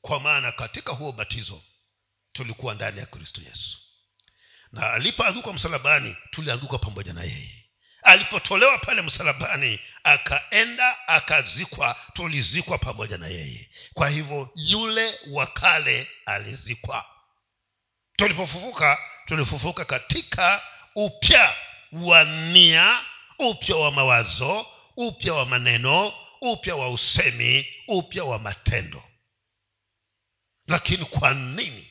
Kwa 0.00 0.20
maana 0.20 0.52
katika 0.52 0.92
huo 0.92 1.12
batizo 1.12 1.62
tulikuwa 2.32 2.74
ndani 2.74 2.98
ya 3.00 3.06
kristo 3.06 3.40
yesu. 3.48 3.78
Na 4.72 4.92
alipoanguka 4.92 5.52
msalabani 5.52 6.16
tulianguka 6.30 6.78
pamoja 6.78 7.12
na 7.12 7.22
yeye 7.24 7.61
alipotolewa 8.02 8.78
pale 8.78 9.02
msalabani 9.02 9.80
akaenda 10.04 11.08
akazikwa. 11.08 11.96
Tulizikwa 12.12 12.78
pamoja 12.78 13.18
na 13.18 13.26
yeye. 13.28 13.70
Kwa 13.94 14.08
hivyo 14.08 14.50
yule 14.54 15.18
wa 15.30 15.46
kale 15.46 16.08
alizikwa. 16.26 17.04
Tulipofufuka 18.16 18.98
tulifufuka 19.26 19.84
katika 19.84 20.62
upya 20.94 21.54
wa 21.92 22.24
nia 22.24 23.00
upya 23.38 23.76
wa 23.76 23.90
mawazo 23.90 24.66
upya 24.96 25.34
wa 25.34 25.46
maneno 25.46 26.12
upya 26.40 26.76
wa 26.76 26.90
usemi 26.90 27.66
upya 27.88 28.24
wa 28.24 28.38
matendo. 28.38 29.02
Lakini 30.66 31.04
kwa 31.04 31.34
nini? 31.34 31.88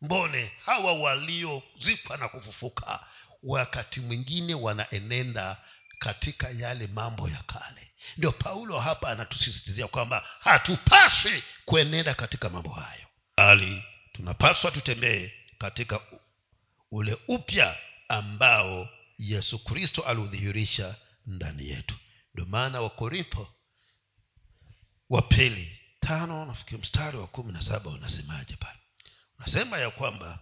Mbone 0.00 0.52
hawa 0.66 0.92
waliozikwa 0.92 2.16
na 2.16 2.28
kufufuka 2.28 3.06
wakati 3.42 4.00
mwingine 4.00 4.54
wanaenenda 4.54 5.56
katika 5.98 6.50
yale 6.50 6.86
mambo 6.86 7.28
ya 7.28 7.42
kale. 7.42 7.92
Ndio 8.16 8.32
paulo 8.32 8.78
hapa 8.80 9.10
anatusisitizia 9.10 9.88
kwamba 9.88 10.26
hatupaswi 10.40 11.42
kuenenda 11.64 12.14
katika 12.14 12.50
mambo 12.50 12.70
hayo. 12.70 13.06
Bali 13.36 13.84
tunapaswa 14.12 14.70
tutembee 14.70 15.32
katika 15.58 16.00
ule 16.90 17.18
upya 17.28 17.76
ambao 18.08 18.88
yesu 19.18 19.64
kristo 19.64 20.02
aliudhihirisha 20.02 20.94
ndani 21.26 21.68
yetu. 21.68 21.94
Ndio 22.34 22.46
maana 22.46 22.80
wakorintho 22.80 23.54
wa 25.08 25.22
pili 25.22 25.80
tano 26.00 26.44
nafikiri 26.46 26.80
mstari 26.82 27.16
wa 27.16 27.26
kumi 27.26 27.52
na 27.52 27.62
saba 27.62 27.90
unasemaje 27.90 28.56
pale? 28.56 28.78
Unasema 29.38 29.78
ya 29.78 29.90
kwamba 29.90 30.38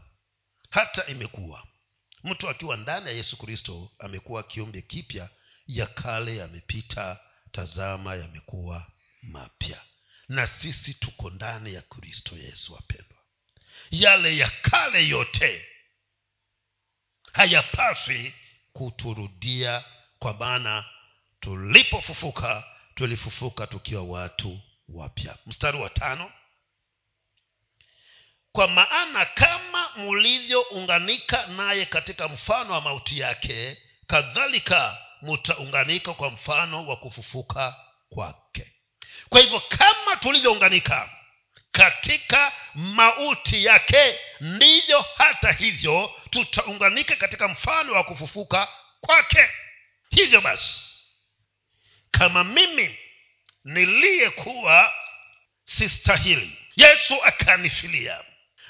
hata 0.70 1.06
imekuwa 1.06 1.66
mtu 2.26 2.48
akiwa 2.48 2.76
ndani 2.76 3.06
ya 3.06 3.12
yesu 3.12 3.36
kristo 3.36 3.90
amekuwa 3.98 4.42
kiumbe 4.42 4.82
kipya 4.82 5.30
ya 5.66 5.86
kale 5.86 6.36
yamepita 6.36 7.20
tazama 7.52 8.14
yamekuwa 8.14 8.86
mapya. 9.22 9.80
Na 10.28 10.46
sisi 10.46 10.94
tuko 10.94 11.30
ndani 11.30 11.74
ya 11.74 11.82
kristo 11.82 12.36
yesu 12.36 12.72
wapendwa. 12.74 13.18
Yale 13.90 14.36
ya 14.36 14.50
kale 14.62 15.08
yote 15.08 15.66
hayapaswi 17.32 18.34
kuturudia 18.72 19.84
kwa 20.18 20.34
maana 20.34 20.84
tulipofufuka 21.40 22.64
tulifufuka 22.94 23.66
tukiwa 23.66 24.02
watu 24.02 24.60
wapya. 24.88 25.36
Mstari 25.46 25.78
wa 25.78 25.90
tano 25.90 26.32
kwa 28.56 28.68
maana 28.68 29.24
kama 29.24 29.88
mulivyounganika 29.96 31.46
naye 31.46 31.86
katika 31.86 32.28
mfano 32.28 32.72
wa 32.72 32.80
mauti 32.80 33.18
yake 33.20 33.76
kadhalika 34.06 34.98
mutaunganika 35.22 36.14
kwa 36.14 36.30
mfano 36.30 36.86
wa 36.86 36.96
kufufuka 36.96 37.76
kwake. 38.08 38.72
Kwa 39.28 39.40
hivyo 39.40 39.60
kama 39.60 40.16
tulivyounganika 40.20 41.10
katika 41.72 42.52
mauti 42.74 43.64
yake 43.64 44.18
ndivyo 44.40 45.04
hata 45.16 45.52
hivyo 45.52 46.14
tutaunganika 46.30 47.16
katika 47.16 47.48
mfano 47.48 47.92
wa 47.92 48.04
kufufuka 48.04 48.68
kwake. 49.00 49.48
Hivyo 50.10 50.40
basi 50.40 50.80
kama 52.10 52.44
mimi 52.44 52.98
niliyekuwa 53.64 54.92
sistahili 55.64 56.58
yesu 56.76 57.24
akanifilia 57.24 58.24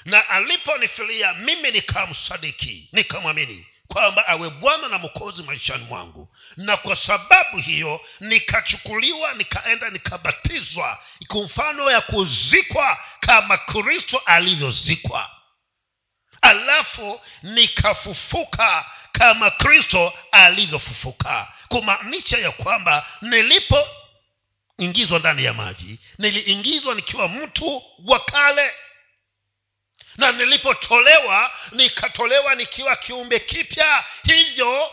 na 0.07 0.29
aliponifilia 0.29 1.33
mimi 1.33 1.71
nikamsadiki 1.71 2.89
nikamwamini 2.91 3.65
kwamba 3.87 4.27
awe 4.27 4.49
bwana 4.49 4.87
na 4.87 4.97
mkozi 4.97 5.43
maishani 5.43 5.83
mwangu. 5.85 6.35
Na 6.57 6.77
kwa 6.77 6.95
sababu 6.95 7.57
hiyo 7.57 8.01
nikachukuliwa 8.19 9.33
nikaenda 9.33 9.89
nikabatizwa 9.89 10.99
kwa 11.27 11.43
mfano 11.43 11.91
ya 11.91 12.01
kuzikwa 12.01 12.97
kama 13.19 13.57
kristo 13.57 14.21
alivyozikwa. 14.25 15.31
Alafu 16.41 17.21
nikafufuka 17.43 18.85
kama 19.11 19.51
kristo 19.51 20.13
alivyofufuka. 20.31 21.53
Kumaanisha 21.67 22.37
ya 22.37 22.51
kwamba 22.51 23.05
nilipoingizwa 23.21 25.19
ndani 25.19 25.43
ya 25.43 25.53
maji 25.53 25.99
niliingizwa 26.17 26.95
nikiwa 26.95 27.27
mtu 27.27 27.83
wa 28.05 28.19
kale 28.19 28.73
na 30.17 30.31
nilipotolewa 30.31 31.51
nikatolewa 31.71 32.55
nikiwa 32.55 32.95
kiumbe 32.95 33.39
kipya. 33.39 34.05
Hivyo 34.23 34.91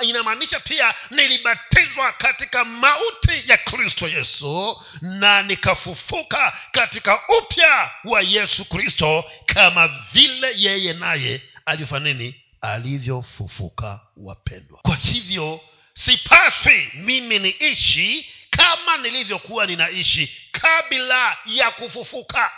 inamaanisha 0.00 0.60
pia 0.60 0.94
nilibatizwa 1.10 2.12
katika 2.12 2.64
mauti 2.64 3.42
ya 3.46 3.56
kristo 3.56 4.08
yesu 4.08 4.82
na 5.00 5.42
nikafufuka 5.42 6.56
katika 6.72 7.20
upya 7.38 7.90
wa 8.04 8.22
yesu 8.22 8.64
kristo 8.64 9.24
kama 9.46 9.88
vile 10.12 10.52
yeye 10.56 10.92
naye 10.92 11.42
alivyofanini 11.66 12.18
nini? 12.18 12.34
Alivyofufuka 12.60 14.00
wapendwa. 14.16 14.78
Kwa 14.82 14.96
hivyo 14.96 15.60
sipaswi 15.94 16.90
mimi 16.94 17.38
niishi 17.38 18.30
kama 18.50 18.96
nilivyokuwa 18.96 19.66
ninaishi 19.66 20.48
kabla 20.52 21.36
ya 21.46 21.70
kufufuka 21.70 22.50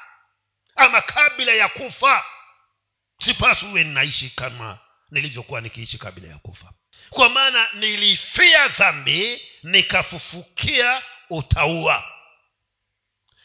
ama 0.77 1.01
kabla 1.01 1.53
ya 1.53 1.69
kufa 1.69 2.25
sipaswi 3.25 3.69
uwe 3.69 3.85
ninaishi 3.85 4.31
kama 4.31 4.79
nilivyokuwa 5.11 5.61
nikiishi 5.61 5.99
kabla 5.99 6.29
ya 6.29 6.39
kufa. 6.39 6.73
Kwa 7.11 7.29
maana 7.29 7.69
nilifia 7.75 8.69
dhambi 8.69 9.43
nikafufukia 9.63 11.03
utaua. 11.31 12.05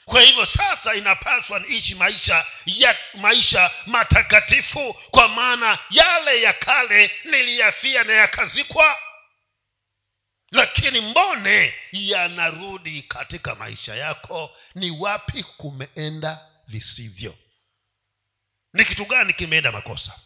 Kwa 0.05 0.21
hivyo 0.21 0.45
sasa 0.45 0.95
inapaswa 0.95 1.59
niishi 1.59 1.95
maisha 1.95 2.45
ya 2.65 2.97
maisha 3.13 3.71
matakatifu 3.85 4.93
kwa 4.93 5.27
maana 5.27 5.79
yale 5.89 6.41
ya 6.41 6.53
kale 6.53 7.11
niliyafia 7.25 8.03
na 8.03 8.13
yakazikwa. 8.13 8.97
Lakini 10.51 11.01
mbone 11.01 11.73
yanarudi 11.91 13.01
katika 13.01 13.55
maisha 13.55 13.95
yako 13.95 14.57
ni 14.75 14.91
wapi 14.91 15.43
kumeenda 15.43 16.39
visivyo. 16.69 17.35
Ni 18.73 18.85
kitu 18.85 19.05
gani 19.05 19.33
kimeenda 19.33 19.71
makosa? 19.71 20.19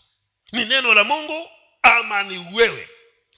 Ni 0.51 0.65
neno 0.65 0.93
la 0.93 1.03
mungu 1.03 1.49
ama 1.82 2.23
ni 2.23 2.38
wewe? 2.56 2.89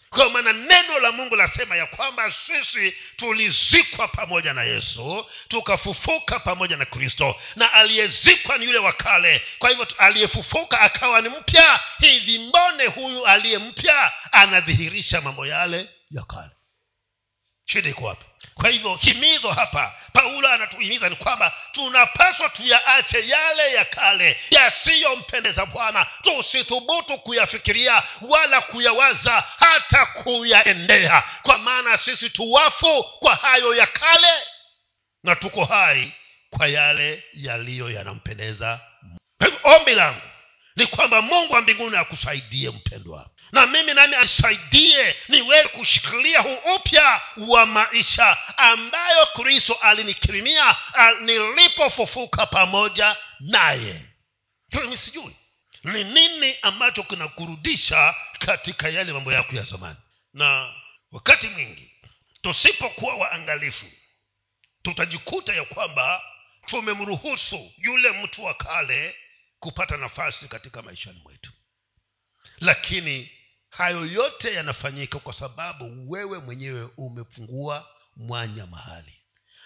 Kwa 0.10 0.30
maana 0.30 0.54
neno 0.54 1.00
la 1.00 1.12
mungu 1.12 1.36
lasema 1.36 1.76
ya 1.76 1.86
kwamba 1.86 2.32
sisi 2.32 2.96
tulizikwa 3.16 4.08
pamoja 4.08 4.54
na 4.54 4.64
yesu 4.64 5.26
tukafufuka 5.48 6.40
pamoja 6.40 6.78
na 6.78 6.86
kristo 6.86 7.42
na 7.56 7.74
aliyezikwa 7.74 8.58
ni 8.58 8.66
yule 8.66 8.80
wa 8.80 8.94
kale. 8.94 9.42
Kwa 9.60 9.70
hivyo 9.70 9.88
aliyefufuka 9.98 10.80
akawa 10.82 11.22
ni 11.22 11.30
mpya. 11.30 11.80
Hivi 12.00 12.40
mbone 12.40 12.86
huyu 12.86 13.26
aliye 13.26 13.58
mpya 13.58 14.14
anadhihirisha 14.34 15.22
mambo 15.22 15.48
yale 15.48 15.90
ya 16.12 16.24
kale 16.24 16.52
shida 17.66 17.90
iko 17.90 18.06
wapi? 18.06 18.26
Kwa 18.54 18.70
hivyo 18.70 18.96
himizo 18.96 19.52
hapa 19.52 19.94
paulo 20.14 20.50
anatuhimiza 20.50 21.10
ni 21.10 21.16
kwamba 21.16 21.54
tunapaswa 21.72 22.50
tuyaache 22.50 23.28
yale 23.28 23.74
ya 23.74 23.86
kale 23.86 24.40
yasiyompendeza 24.50 25.66
bwana. 25.66 26.08
Tusithubutu 26.24 27.18
kuyafikiria 27.18 28.04
wala 28.22 28.62
kuyawaza 28.62 29.44
hata 29.60 30.06
kuyaendea. 30.06 31.24
Kwa 31.42 31.58
maana 31.58 31.98
sisi 31.98 32.30
tuwafu 32.30 33.04
kwa 33.20 33.36
hayo 33.36 33.76
ya 33.76 33.88
kale 33.88 34.34
na 35.24 35.36
tuko 35.36 35.66
hai 35.66 36.14
kwa 36.50 36.68
yale 36.68 37.24
yaliyo 37.34 37.90
yanampendeza 37.92 38.80
ombi 39.64 39.94
langu 39.96 40.22
ni 40.76 40.86
kwamba 40.88 41.22
mungu 41.22 41.54
wa 41.54 41.62
mbinguni 41.62 41.98
akusaidie 41.98 42.70
mpendwa 42.70 43.30
na 43.52 43.66
mimi 43.66 43.94
nami 43.94 44.16
anisaidie 44.16 45.16
niweze 45.30 45.68
kushikilia 45.68 46.40
huu 46.40 46.76
upya 46.76 47.22
wa 47.38 47.66
maisha 47.66 48.58
ambayo 48.58 49.26
kristo 49.26 49.74
alinikirimia 49.74 50.76
nilipofufuka 51.20 52.46
pamoja 52.46 53.18
naye. 53.40 54.02
Mi 54.90 54.98
sijui. 54.98 55.36
Ni 55.84 56.04
nini 56.04 56.56
ambacho 56.62 57.04
kinakurudisha 57.04 58.16
katika 58.40 58.90
yale 58.90 59.14
mambo 59.14 59.34
yako 59.34 59.56
ya 59.56 59.64
zamani? 59.64 59.98
Na 60.34 60.74
wakati 61.12 61.48
mwingi 61.48 61.92
tusipokuwa 62.42 63.16
waangalifu 63.16 63.86
tutajikuta 64.82 65.54
ya 65.54 65.66
kwamba 65.66 66.22
tumemruhusu 66.66 67.74
yule 67.78 68.12
mtu 68.12 68.44
wa 68.44 68.54
kale 68.54 69.16
kupata 69.60 69.98
nafasi 69.98 70.48
katika 70.48 70.82
maishani 70.82 71.20
mwetu 71.24 71.52
lakini 72.60 73.32
hayo 73.70 74.06
yote 74.06 74.54
yanafanyika 74.54 75.20
kwa 75.20 75.34
sababu 75.34 76.12
wewe 76.12 76.40
mwenyewe 76.40 76.90
umefungua 76.98 77.88
mwanya 78.16 78.66
mahali. 78.66 79.12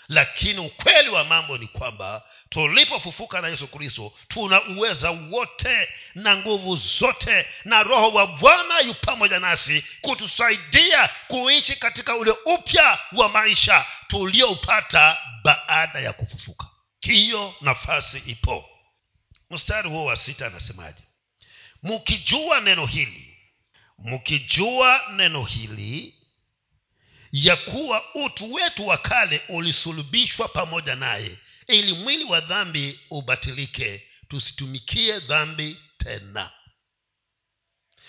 Lakini 0.08 0.60
ukweli 0.60 1.10
wa 1.10 1.24
mambo 1.24 1.58
ni 1.58 1.68
kwamba 1.68 2.24
tulipofufuka 2.50 3.42
na 3.42 3.48
yesu 3.48 3.68
kristo 3.68 4.14
tuna 4.28 4.64
uweza 4.64 5.10
wote 5.12 5.90
na 6.16 6.38
nguvu 6.38 6.76
zote 6.76 7.46
na 7.66 7.84
roho 7.84 8.12
wa 8.12 8.28
bwana 8.28 8.80
yu 8.80 8.94
pamoja 8.94 9.40
nasi 9.40 9.84
kutusaidia 10.02 11.10
kuishi 11.28 11.76
katika 11.76 12.16
ule 12.16 12.32
upya 12.46 13.00
wa 13.12 13.30
maisha 13.30 13.86
tulioupata 14.08 15.18
baada 15.44 16.00
ya 16.00 16.14
kufufuka. 16.14 16.66
Hiyo 17.00 17.56
nafasi 17.62 18.18
ipo. 18.18 18.70
Mstari 19.50 19.90
huo 19.90 20.06
wa 20.06 20.16
sita 20.16 20.48
anasemaje 20.48 21.04
mkijua 21.84 22.62
neno 22.62 22.86
hili 22.86 23.38
mkijua 23.98 25.02
neno 25.12 25.44
hili 25.44 26.16
ya 27.32 27.56
kuwa 27.56 28.16
utu 28.16 28.54
wetu 28.54 28.88
wa 28.88 28.98
kale 28.98 29.42
ulisulubishwa 29.50 30.48
pamoja 30.48 30.96
naye 30.96 31.38
ili 31.68 31.94
mwili 31.94 32.24
wa 32.24 32.40
dhambi 32.42 33.00
ubatilike 33.10 34.04
tusitumikie 34.30 35.20
dhambi 35.20 35.78
tena. 35.98 36.52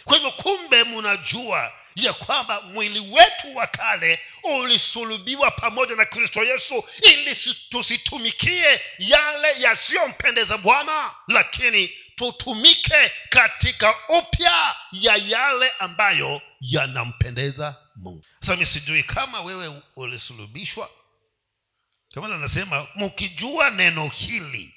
Kwa 0.04 0.14
hivyo 0.16 0.30
kumbe 0.30 0.84
munajua 0.84 1.72
ya 1.94 2.12
kwamba 2.12 2.60
mwili 2.60 3.00
wetu 3.00 3.56
wa 3.56 3.66
kale 3.66 4.20
ulisulubiwa 4.42 5.50
pamoja 5.50 5.96
na 5.96 6.04
kristo 6.04 6.44
yesu 6.44 6.84
ili 7.02 7.36
tusitumikie 7.70 8.80
yale 8.98 9.60
yasiyompendeza 9.60 10.58
bwana 10.58 11.14
lakini 11.28 11.90
tutumike 12.20 13.12
katika 13.28 13.94
upya 14.08 14.76
ya 14.92 15.16
yale 15.16 15.70
ambayo 15.78 16.42
yanampendeza 16.60 17.76
mungu. 17.96 18.24
Sasa 18.40 18.56
mi 18.56 18.66
sijui 18.66 19.02
kama 19.02 19.40
wewe 19.40 19.82
ulisulubishwa. 19.96 20.90
Kamana 22.14 22.34
anasema 22.34 22.86
mkijua 22.94 23.70
neno 23.70 24.08
hili 24.08 24.74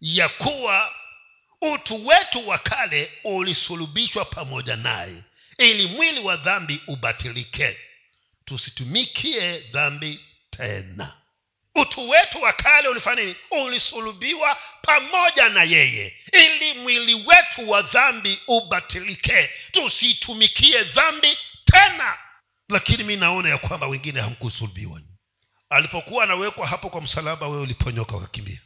ya 0.00 0.28
kuwa 0.28 0.94
utu 1.60 2.06
wetu 2.06 2.48
wa 2.48 2.58
kale 2.58 3.12
ulisulubishwa 3.24 4.24
pamoja 4.24 4.76
naye 4.76 5.24
ili 5.58 5.86
mwili 5.86 6.20
wa 6.20 6.36
dhambi 6.36 6.80
ubatilike 6.86 7.78
tusitumikie 8.44 9.58
dhambi 9.58 10.20
tena 10.50 11.19
utu 11.74 12.08
wetu 12.08 12.42
wa 12.42 12.52
kale 12.52 12.88
ulifanya 12.88 13.22
nini? 13.22 13.36
Ulisulubiwa 13.50 14.58
pamoja 14.82 15.48
na 15.48 15.62
yeye 15.62 16.16
ili 16.32 16.72
mwili 16.80 17.14
wetu 17.14 17.70
wa 17.70 17.82
dhambi 17.82 18.38
ubatilike. 18.46 19.50
Tusitumikie 19.72 20.84
dhambi 20.84 21.38
tena. 21.64 22.18
Lakini 22.68 23.04
mi 23.04 23.16
naona 23.16 23.48
ya 23.48 23.58
kwamba 23.58 23.86
wengine 23.86 24.20
hamkusulubiwa. 24.20 25.00
Alipokuwa 25.70 26.24
anawekwa 26.24 26.66
hapo 26.66 26.90
kwa 26.90 27.00
msalaba 27.00 27.48
wewe 27.48 27.62
uliponyoka 27.62 28.16
ukakimbia. 28.16 28.60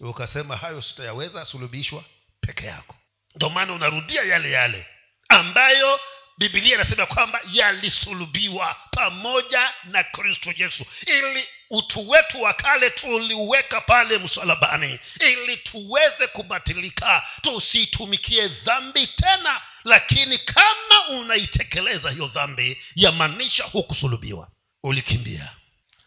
Ukasema 0.00 0.56
hayo 0.56 0.82
sitayaweza 0.82 1.44
sulubishwa 1.44 2.04
peke 2.40 2.66
yako. 2.66 2.94
Ndio 3.34 3.48
maana 3.50 3.72
unarudia 3.72 4.22
yale 4.22 4.50
yale 4.50 4.86
ambayo 5.28 6.00
bibilia 6.38 6.74
inasema 6.74 7.06
kwamba 7.06 7.40
yalisulubiwa 7.52 8.76
pamoja 8.90 9.72
na 9.84 10.04
kristo 10.04 10.54
yesu. 10.56 10.84
Ili 11.06 11.44
utu 11.70 12.10
wetu 12.10 12.42
wa 12.42 12.52
kale 12.52 12.90
tuliuweka 12.90 13.80
pale 13.80 14.18
msalabani 14.18 14.98
ili 15.20 15.56
tuweze 15.56 16.26
kubatilika 16.26 17.22
tusitumikie 17.42 18.48
dhambi 18.48 19.06
tena 19.06 19.60
lakini 19.84 20.38
kama 20.38 21.08
unaitekeleza 21.08 22.10
hiyo 22.10 22.26
dhambi 22.26 22.82
yamaanisha 22.94 23.64
hukusulubiwa. 23.64 24.48
Ulikimbia 24.82 25.52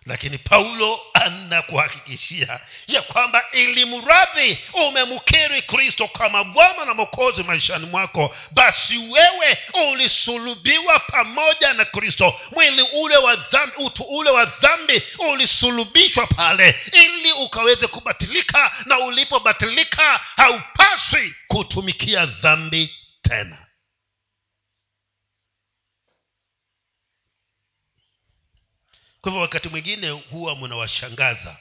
lakini 0.05 0.37
paulo 0.37 0.99
anakuhakikishia 1.13 2.59
ya 2.87 3.01
kwamba 3.01 3.43
ili 3.51 3.85
mradhi 3.85 4.57
umemkiri 4.87 5.61
kristo 5.61 6.07
kama 6.07 6.43
bwana 6.43 6.85
na 6.85 6.93
mokozi 6.93 7.43
maishani 7.43 7.85
mwako 7.85 8.35
basi 8.51 8.97
wewe 8.97 9.57
ulisulubiwa 9.91 10.99
pamoja 10.99 11.73
na 11.73 11.85
kristo. 11.85 12.39
Mwili 12.51 12.81
ule 12.81 13.17
wa 13.17 13.35
dhambi 13.35 13.75
utu 13.77 14.03
ule 14.03 14.29
wa 14.29 14.45
dhambi 14.45 15.01
ulisulubishwa 15.31 16.27
pale 16.27 16.75
ili 16.91 17.31
ukaweze 17.31 17.87
kubatilika 17.87 18.71
na 18.85 18.99
ulipobatilika 18.99 20.19
haupaswi 20.35 21.35
kutumikia 21.47 22.25
dhambi 22.25 22.95
tena 23.21 23.57
kwa 29.21 29.31
hivyo 29.31 29.41
wakati 29.41 29.69
mwingine 29.69 30.10
huwa 30.10 30.55
mnawashangaza 30.55 31.57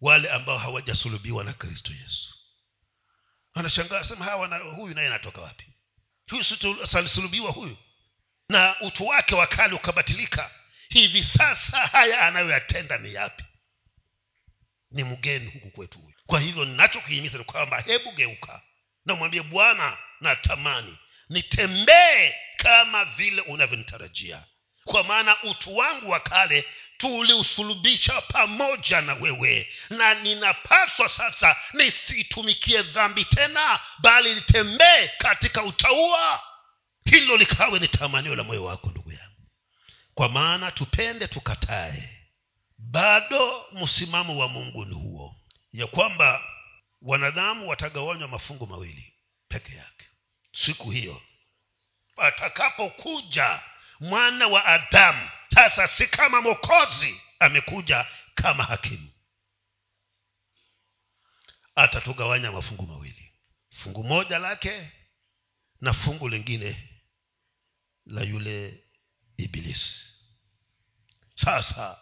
wale 0.00 0.30
ambao 0.30 0.58
hawajasulubiwa 0.58 1.44
na 1.44 1.52
kristo 1.52 1.92
yesu. 1.92 2.34
Anashangaa 3.54 4.04
sema 4.04 4.24
hawa 4.24 4.48
na 4.48 4.58
huyu 4.58 4.94
naye 4.94 5.06
anatoka 5.06 5.40
wapi? 5.40 5.64
Huyu 6.30 6.44
alisulubiwa 6.98 7.50
huyu? 7.50 7.76
Na 8.48 8.80
utu 8.80 9.06
wake 9.06 9.34
wa 9.34 9.46
kale 9.46 9.74
ukabatilika. 9.74 10.50
Hivi 10.88 11.22
sasa 11.22 11.76
haya 11.86 12.20
anayoyatenda 12.26 12.98
ni 12.98 13.14
yapi? 13.14 13.44
Ni 14.90 15.04
mgeni 15.04 15.50
huku 15.50 15.70
kwetu 15.70 15.98
huyu. 15.98 16.14
Kwa 16.26 16.40
hivyo 16.40 16.64
ninachokihimiza 16.64 17.38
ni 17.38 17.44
kwamba 17.44 17.80
hebu 17.80 18.12
geuka 18.12 18.62
namwambie 19.04 19.42
bwana 19.42 19.74
bwana 19.74 19.98
natamani 20.20 20.98
nitembee 21.28 22.34
kama 22.56 23.04
vile 23.04 23.40
unavyonitarajia. 23.42 24.44
Kwa 24.84 25.04
maana 25.04 25.42
utu 25.42 25.76
wangu 25.76 26.10
wa 26.10 26.20
kale 26.20 26.64
tuliusulubisha 26.98 28.20
pamoja 28.20 29.00
na 29.00 29.14
wewe. 29.14 29.68
Na 29.90 30.14
ninapaswa 30.14 31.08
sasa 31.08 31.56
nisitumikie 31.72 32.82
dhambi 32.82 33.24
tena 33.24 33.80
bali 33.98 34.34
nitembee 34.34 35.08
katika 35.18 35.62
utaua 35.62 36.42
hilo 37.04 37.36
likawe 37.36 37.78
ni 37.78 37.88
tamanio 37.88 38.36
la 38.36 38.44
moyo 38.44 38.64
wako 38.64 38.90
ndugu 38.90 39.12
yangu. 39.12 39.48
Kwa 40.14 40.28
maana 40.28 40.70
tupende 40.72 41.28
tukatae 41.28 42.18
bado 42.78 43.64
msimamo 43.72 44.38
wa 44.38 44.48
mungu 44.48 44.84
ni 44.84 44.94
huo 44.94 45.36
ya 45.72 45.86
kwamba 45.86 46.44
wanadamu 47.02 47.68
watagawanywa 47.68 48.28
mafungu 48.28 48.66
mawili 48.66 49.12
peke 49.48 49.74
yake. 49.74 50.06
Siku 50.52 50.90
hiyo 50.90 51.22
atakapokuja 52.16 53.60
mwana 54.00 54.46
wa 54.46 54.64
adamu. 54.64 55.30
Sasa 55.54 55.88
si 55.88 56.06
kama 56.06 56.42
mokozi 56.42 57.20
amekuja 57.38 58.06
kama 58.34 58.64
hakimu. 58.64 59.10
Atatugawanya 61.74 62.52
mafungu 62.52 62.86
mawili. 62.86 63.32
Fungu 63.70 64.04
moja 64.04 64.38
lake 64.38 64.90
na 65.80 65.92
fungu 65.92 66.28
lingine 66.28 66.88
la 68.06 68.22
yule 68.22 68.84
ibilisi. 69.36 70.04
Sasa 71.34 71.98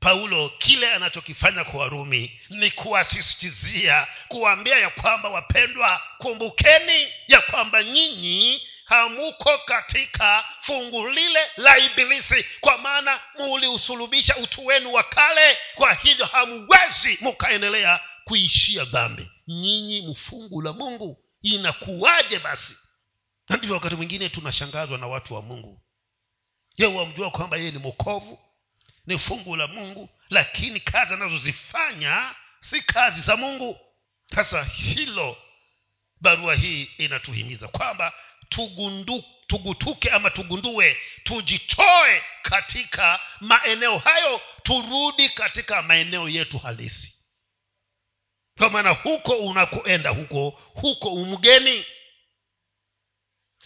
paulo 0.00 0.48
kile 0.48 0.92
anachokifanya 0.94 1.64
kwa 1.64 1.80
warumi 1.80 2.40
ni 2.50 2.70
kuwasisitizia 2.70 4.08
kuwaambia 4.28 4.76
ya 4.78 4.90
kwamba 4.90 5.28
wapendwa 5.28 6.02
kumbukeni 6.18 7.12
ya 7.28 7.40
kwamba 7.40 7.84
nyinyi 7.84 8.62
hamuko 8.90 9.58
katika 9.58 10.44
fungu 10.60 11.08
lile 11.10 11.40
la 11.56 11.78
ibilisi 11.78 12.44
kwa 12.60 12.78
maana 12.78 13.20
muliusulubisha 13.38 14.36
utu 14.36 14.66
wenu 14.66 14.92
wa 14.92 15.02
kale 15.02 15.58
kwa 15.74 15.94
hivyo 15.94 16.26
hamwezi 16.26 17.18
mukaendelea 17.20 18.00
kuishia 18.24 18.84
dhambi. 18.84 19.30
Nyinyi 19.48 20.02
mfungu 20.02 20.62
la 20.62 20.72
mungu 20.72 21.24
inakuwaje 21.42 22.38
basi? 22.38 22.76
Na 23.48 23.56
ndivyo 23.56 23.74
wakati 23.76 23.94
mwingine 23.94 24.28
tunashangazwa 24.28 24.98
na 24.98 25.06
watu 25.06 25.34
wa 25.34 25.42
mungu. 25.42 25.82
Ye 26.76 26.86
wamjua 26.86 27.30
kwamba 27.30 27.56
yeye 27.56 27.70
ni 27.70 27.78
mokovu 27.78 28.38
ni 29.06 29.18
fungu 29.18 29.56
la 29.56 29.66
mungu 29.66 30.08
lakini 30.30 30.80
kazi 30.80 31.14
anazozifanya 31.14 32.34
si 32.60 32.80
kazi 32.82 33.20
za 33.20 33.36
mungu. 33.36 33.80
Sasa 34.34 34.64
hilo 34.64 35.36
barua 36.20 36.54
hii 36.54 36.82
inatuhimiza 36.98 37.68
kwamba 37.68 38.12
tugundu, 38.48 39.24
tugutuke 39.46 40.10
ama 40.10 40.30
tugundue 40.30 40.96
tujitoe 41.24 42.22
katika 42.42 43.20
maeneo 43.40 43.98
hayo 43.98 44.40
turudi 44.62 45.28
katika 45.28 45.82
maeneo 45.82 46.28
yetu 46.28 46.58
halisi. 46.58 47.14
Kwa 48.58 48.70
maana 48.70 48.90
huko 48.90 49.32
unakoenda 49.32 50.10
huko 50.10 50.50
huko 50.74 51.08
umgeni 51.08 51.84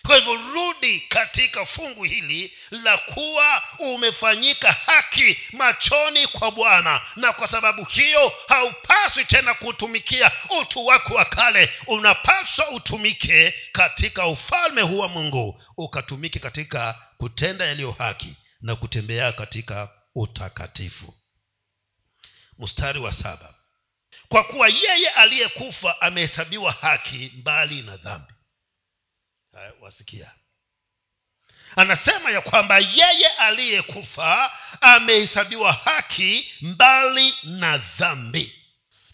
kwa 0.07 0.17
hivyo 0.17 0.35
rudi 0.35 1.01
katika 1.01 1.67
fungu 1.67 2.05
hili 2.05 2.53
la 2.71 2.99
kuwa 2.99 3.63
umefanyika 3.79 4.73
haki 4.73 5.39
machoni 5.53 6.27
kwa 6.27 6.51
bwana 6.51 7.01
na 7.17 7.33
kwa 7.33 7.49
sababu 7.49 7.85
hiyo 7.85 8.33
haupaswi 8.49 9.25
tena 9.25 9.55
kutumikia 9.55 10.33
utu 10.61 10.87
wako 10.87 11.15
wa 11.15 11.25
kale. 11.25 11.73
Unapaswa 11.87 12.71
utumike 12.71 13.55
katika 13.73 14.27
ufalme 14.27 14.83
huu 14.83 14.99
wa 14.99 15.09
mungu 15.09 15.63
ukatumike 15.77 16.39
katika 16.39 16.99
kutenda 17.19 17.65
yaliyo 17.65 17.91
haki 17.93 18.37
na 18.61 18.77
kutembea 18.77 19.33
katika 19.33 19.89
utakatifu. 20.15 21.15
Mstari 22.59 22.99
wa 23.01 23.13
saba. 23.13 23.55
Kwa 24.29 24.45
kuwa 24.45 24.69
yeye 24.69 25.09
aliyekufa 25.09 26.01
amehesabiwa 26.01 26.73
haki 26.73 27.33
mbali 27.37 27.83
na 27.83 27.97
dhambi 27.97 28.34
wasikia. 29.81 30.31
Anasema 31.77 32.31
ya 32.31 32.41
kwamba 32.41 32.79
yeye 32.79 33.27
aliyekufa 33.39 34.53
amehesabiwa 34.81 35.73
haki 35.73 36.53
mbali 36.61 37.35
na 37.43 37.79
dhambi. 37.79 38.61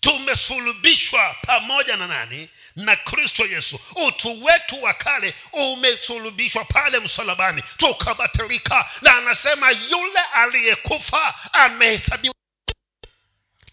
Tumesulubishwa 0.01 1.37
pamoja 1.43 1.97
na 1.97 2.07
nani? 2.07 2.49
Na 2.77 2.97
kristo 2.97 3.47
yesu. 3.47 3.81
Utu 4.07 4.45
wetu 4.45 4.83
wa 4.83 4.95
kale 4.95 5.35
umesulubishwa 5.53 6.65
pale 6.65 7.01
msalabani 7.01 7.63
tukabatilika 7.77 8.91
na 9.03 9.17
anasema 9.17 9.71
yule 9.71 10.21
aliyekufa 10.35 11.53
amehesabiwa. 11.53 12.35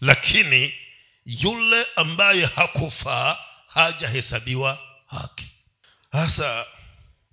Lakini 0.00 0.74
yule 1.24 1.86
ambaye 1.96 2.44
hakufa 2.46 3.38
hajahesabiwa 3.68 4.87
sasa 6.12 6.66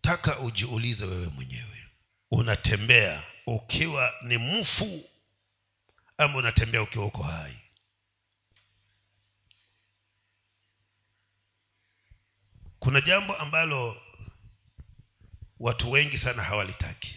taka 0.02 0.40
ujiulize 0.40 1.06
wewe 1.06 1.28
mwenyewe. 1.28 1.88
Unatembea 2.32 3.24
ukiwa 3.48 4.14
ni 4.22 4.38
mfu 4.38 5.10
ama 6.18 6.38
unatembea 6.38 6.82
ukiwa 6.82 7.06
uko 7.06 7.24
hai? 7.24 7.60
Kuna 12.80 13.02
jambo 13.02 13.36
ambalo 13.36 14.02
watu 15.60 15.92
wengi 15.92 16.18
sana 16.18 16.44
hawalitaki. 16.44 17.16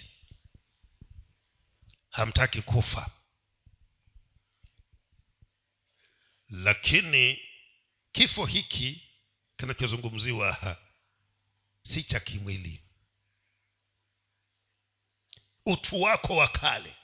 Hamtaki 2.11 2.62
kufa. 2.62 3.11
Lakini 6.49 7.40
kifo 8.12 8.47
hiki 8.47 9.09
kinachozungumziwa 9.57 10.79
si 11.94 12.03
cha 12.03 12.20
kimwili. 12.20 12.83
Utu 15.66 16.03
wako 16.03 16.37
wa 16.37 16.48
kale 16.48 16.94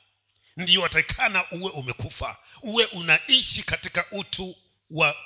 ndio 0.56 0.82
watakikana 0.82 1.50
uwe 1.50 1.70
umekufa 1.70 2.36
uwe 2.62 2.84
unaishi 2.86 3.62
katika 3.62 4.06
utu 4.10 4.56
wa 4.90 5.16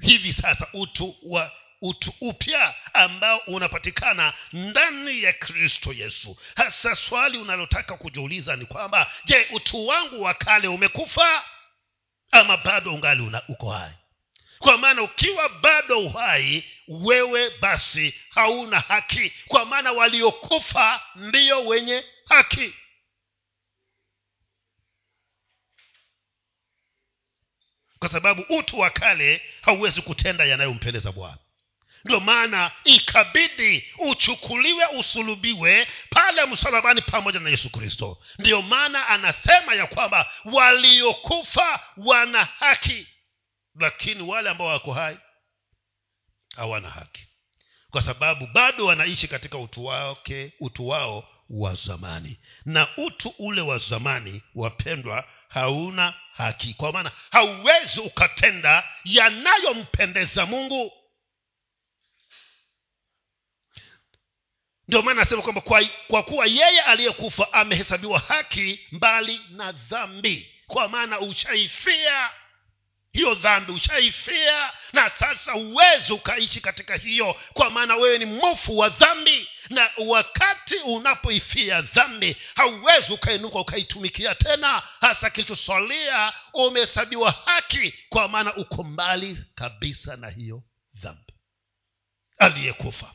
hivi 0.00 0.32
sasa 0.32 0.68
utu 0.72 1.16
wa 1.22 1.52
utu 1.80 2.14
upya 2.20 2.74
ambao 2.94 3.38
unapatikana 3.38 4.34
ndani 4.52 5.22
ya 5.22 5.32
kristo 5.32 5.92
yesu. 5.92 6.36
Hasa 6.56 6.96
swali 6.96 7.38
unalotaka 7.38 7.96
kujiuliza 7.96 8.56
ni 8.56 8.66
kwamba 8.66 9.12
je 9.24 9.46
utu 9.52 9.86
wangu 9.86 10.22
wa 10.22 10.34
kale 10.34 10.68
umekufa 10.68 11.44
ama 12.30 12.56
bado 12.56 12.94
ungali 12.94 13.22
una, 13.22 13.42
uko 13.48 13.70
hai 13.70 13.92
kwa 14.58 14.78
maana 14.78 15.02
ukiwa 15.02 15.48
bado 15.48 15.98
uhai 16.00 16.64
wewe 16.88 17.50
basi 17.60 18.14
hauna 18.30 18.80
haki. 18.80 19.32
Kwa 19.48 19.64
maana 19.64 19.92
waliokufa 19.92 21.02
ndiyo 21.14 21.66
wenye 21.66 22.04
haki. 22.28 22.74
Kwa 27.98 28.08
sababu 28.08 28.42
utu 28.48 28.78
wa 28.78 28.90
kale 28.90 29.42
hauwezi 29.62 30.02
kutenda 30.02 30.44
yanayompendeza 30.44 31.12
bwana. 31.12 31.38
Ndio 32.04 32.20
maana 32.20 32.70
ikabidi 32.84 33.84
uchukuliwe 33.98 34.86
usulubiwe 34.86 35.86
pale 36.10 36.46
msalabani 36.46 37.00
pamoja 37.02 37.40
na 37.40 37.50
yesu 37.50 37.70
kristo. 37.70 38.18
Ndiyo 38.38 38.62
maana 38.62 39.08
anasema 39.08 39.74
ya 39.74 39.86
kwamba 39.86 40.30
waliokufa 40.44 41.80
wana 41.96 42.44
haki 42.44 43.06
lakini 43.80 44.22
wale 44.22 44.50
ambao 44.50 44.66
wako 44.66 44.92
hai 44.92 45.18
hawana 46.56 46.90
haki. 46.90 47.26
Kwa 47.90 48.02
sababu 48.02 48.46
bado 48.46 48.86
wanaishi 48.86 49.28
katika 49.28 49.58
utu 49.58 49.84
wake 49.84 50.52
utu 50.60 50.88
wao 50.88 51.28
wa 51.50 51.74
zamani. 51.74 52.40
Na 52.64 52.96
utu 52.96 53.34
ule 53.38 53.60
wa 53.60 53.78
zamani 53.78 54.42
wapendwa 54.54 55.28
hauna 55.48 56.14
haki. 56.32 56.74
Kwa 56.74 56.92
maana 56.92 57.12
hauwezi 57.30 58.00
ukatenda 58.00 58.88
yanayompendeza 59.04 60.46
mungu. 60.46 60.92
Ndio 64.88 65.02
maana 65.02 65.20
anasema 65.20 65.42
kwamba 65.42 65.60
kwa, 65.60 65.84
kwa 66.08 66.22
kuwa 66.22 66.46
yeye 66.46 66.80
aliyekufa 66.80 67.52
amehesabiwa 67.52 68.18
haki 68.18 68.80
mbali 68.92 69.40
na 69.50 69.72
dhambi. 69.72 70.52
Kwa 70.66 70.88
maana 70.88 71.20
ushaifia 71.20 72.30
hiyo 73.16 73.34
dhambi 73.34 73.72
ushaifia 73.72 74.72
na 74.92 75.10
sasa 75.10 75.52
huwezi 75.52 76.12
ukaishi 76.12 76.60
katika 76.60 76.96
hiyo 76.96 77.40
kwa 77.52 77.70
maana 77.70 77.96
wewe 77.96 78.18
ni 78.18 78.24
mofu 78.24 78.78
wa 78.78 78.88
dhambi. 78.88 79.48
Na 79.70 79.90
wakati 79.98 80.74
unapoifia 80.76 81.82
dhambi 81.82 82.36
hauwezi 82.54 83.12
ukainuka 83.12 83.58
ukaitumikia 83.60 84.34
tena. 84.34 84.82
Hasa 85.00 85.30
kilichosalia 85.30 86.32
umehesabiwa 86.52 87.30
haki 87.30 87.94
kwa 88.08 88.28
maana 88.28 88.56
uko 88.56 88.84
mbali 88.84 89.38
kabisa 89.54 90.16
na 90.16 90.30
hiyo 90.30 90.62
dhambi. 90.94 91.32
Aliyekufa. 92.38 93.14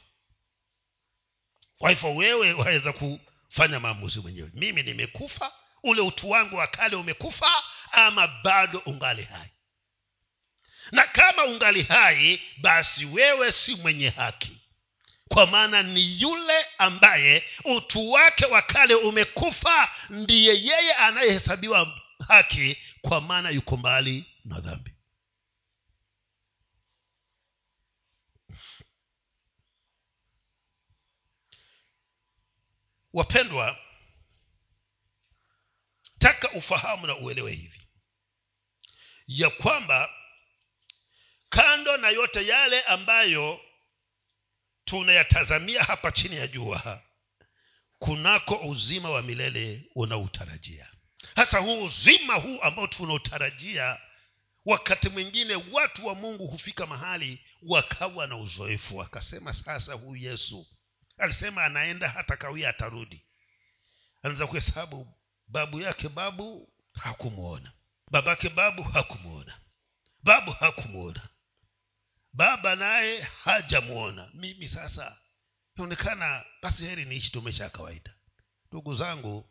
Kwa 1.77 1.89
hivyo 1.89 2.15
wewe 2.15 2.53
waweza 2.53 2.93
kufanya 2.93 3.79
maamuzi 3.79 4.19
mwenyewe. 4.19 4.49
Mimi 4.53 4.83
nimekufa 4.83 5.51
ule 5.83 6.01
utu 6.01 6.29
wangu 6.29 6.55
wa 6.55 6.67
kale 6.67 6.95
umekufa 6.95 7.63
ama 7.91 8.27
bado 8.27 8.79
ungali 8.85 9.23
hai 9.23 9.49
na 10.91 11.03
kama 11.07 11.45
ungali 11.45 11.83
hai 11.83 12.41
basi 12.57 13.05
wewe 13.05 13.51
si 13.51 13.75
mwenye 13.75 14.09
haki. 14.09 14.57
Kwa 15.27 15.47
maana 15.47 15.83
ni 15.83 16.21
yule 16.21 16.65
ambaye 16.77 17.43
utu 17.63 18.11
wake 18.11 18.45
wa 18.45 18.61
kale 18.61 18.95
umekufa 18.95 19.89
ndiye 20.09 20.53
yeye 20.63 20.93
anayehesabiwa 20.93 21.99
haki 22.27 22.77
kwa 23.01 23.21
maana 23.21 23.49
yuko 23.49 23.77
mbali 23.77 24.25
na 24.45 24.59
dhambi. 24.59 24.91
Wapendwa 33.13 33.77
taka 36.19 36.51
ufahamu 36.51 37.07
na 37.07 37.17
uelewe 37.17 37.51
hivi. 37.51 37.87
Ya 39.27 39.49
kwamba 39.49 40.09
kando 41.51 41.97
na 41.97 42.09
yote 42.09 42.47
yale 42.47 42.81
ambayo 42.81 43.59
tunayatazamia 44.85 45.83
hapa 45.83 46.11
chini 46.11 46.35
ya 46.35 46.47
jua 46.47 47.01
kunako 47.99 48.55
uzima 48.55 49.09
wa 49.09 49.21
milele 49.21 49.85
unaoutarajia 49.95 50.87
hasa 51.35 51.59
huu 51.59 51.83
uzima 51.83 52.35
huu 52.35 52.61
ambao 52.61 52.87
tunautarajia 52.87 53.99
wakati 54.65 55.09
mwingine 55.09 55.55
watu 55.71 56.07
wa 56.07 56.15
mungu 56.15 56.47
hufika 56.47 56.85
mahali 56.85 57.41
wakawa 57.61 58.27
na 58.27 58.37
uzoefu 58.37 58.97
wakasema 58.97 59.53
sasa 59.53 59.93
huyu 59.93 60.15
yesu. 60.31 60.67
Alisema 61.17 61.63
anaenda 61.63 62.09
hata 62.09 62.37
kawia 62.37 62.69
atarudi. 62.69 63.25
Anaweza 64.23 64.47
kuhesabu 64.47 65.07
babu 65.47 65.81
yake 65.81 66.09
babu 66.09 66.73
hakumwona. 66.93 67.71
Babake 68.11 68.49
babu 68.49 68.83
hakumwona. 68.83 69.57
Babu 70.23 70.51
hakumwona 70.51 71.29
baba 72.33 72.75
naye 72.75 73.21
hajamwona 73.21 74.31
mimi 74.33 74.69
sasa 74.69 75.17
inaonekana 75.75 76.45
basi 76.61 76.83
heri 76.83 77.05
niishi 77.05 77.31
tu 77.31 77.41
maisha 77.41 77.63
ya 77.63 77.69
kawaida. 77.69 78.15
Ndugu 78.67 78.95
zangu 78.95 79.49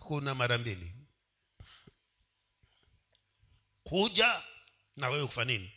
kuna 0.00 0.34
mara 0.34 0.58
mbili. 0.58 0.94
Kuja 3.82 4.42
na 4.96 5.08
wewe 5.08 5.26
kufa 5.26 5.44
nini? 5.44 5.72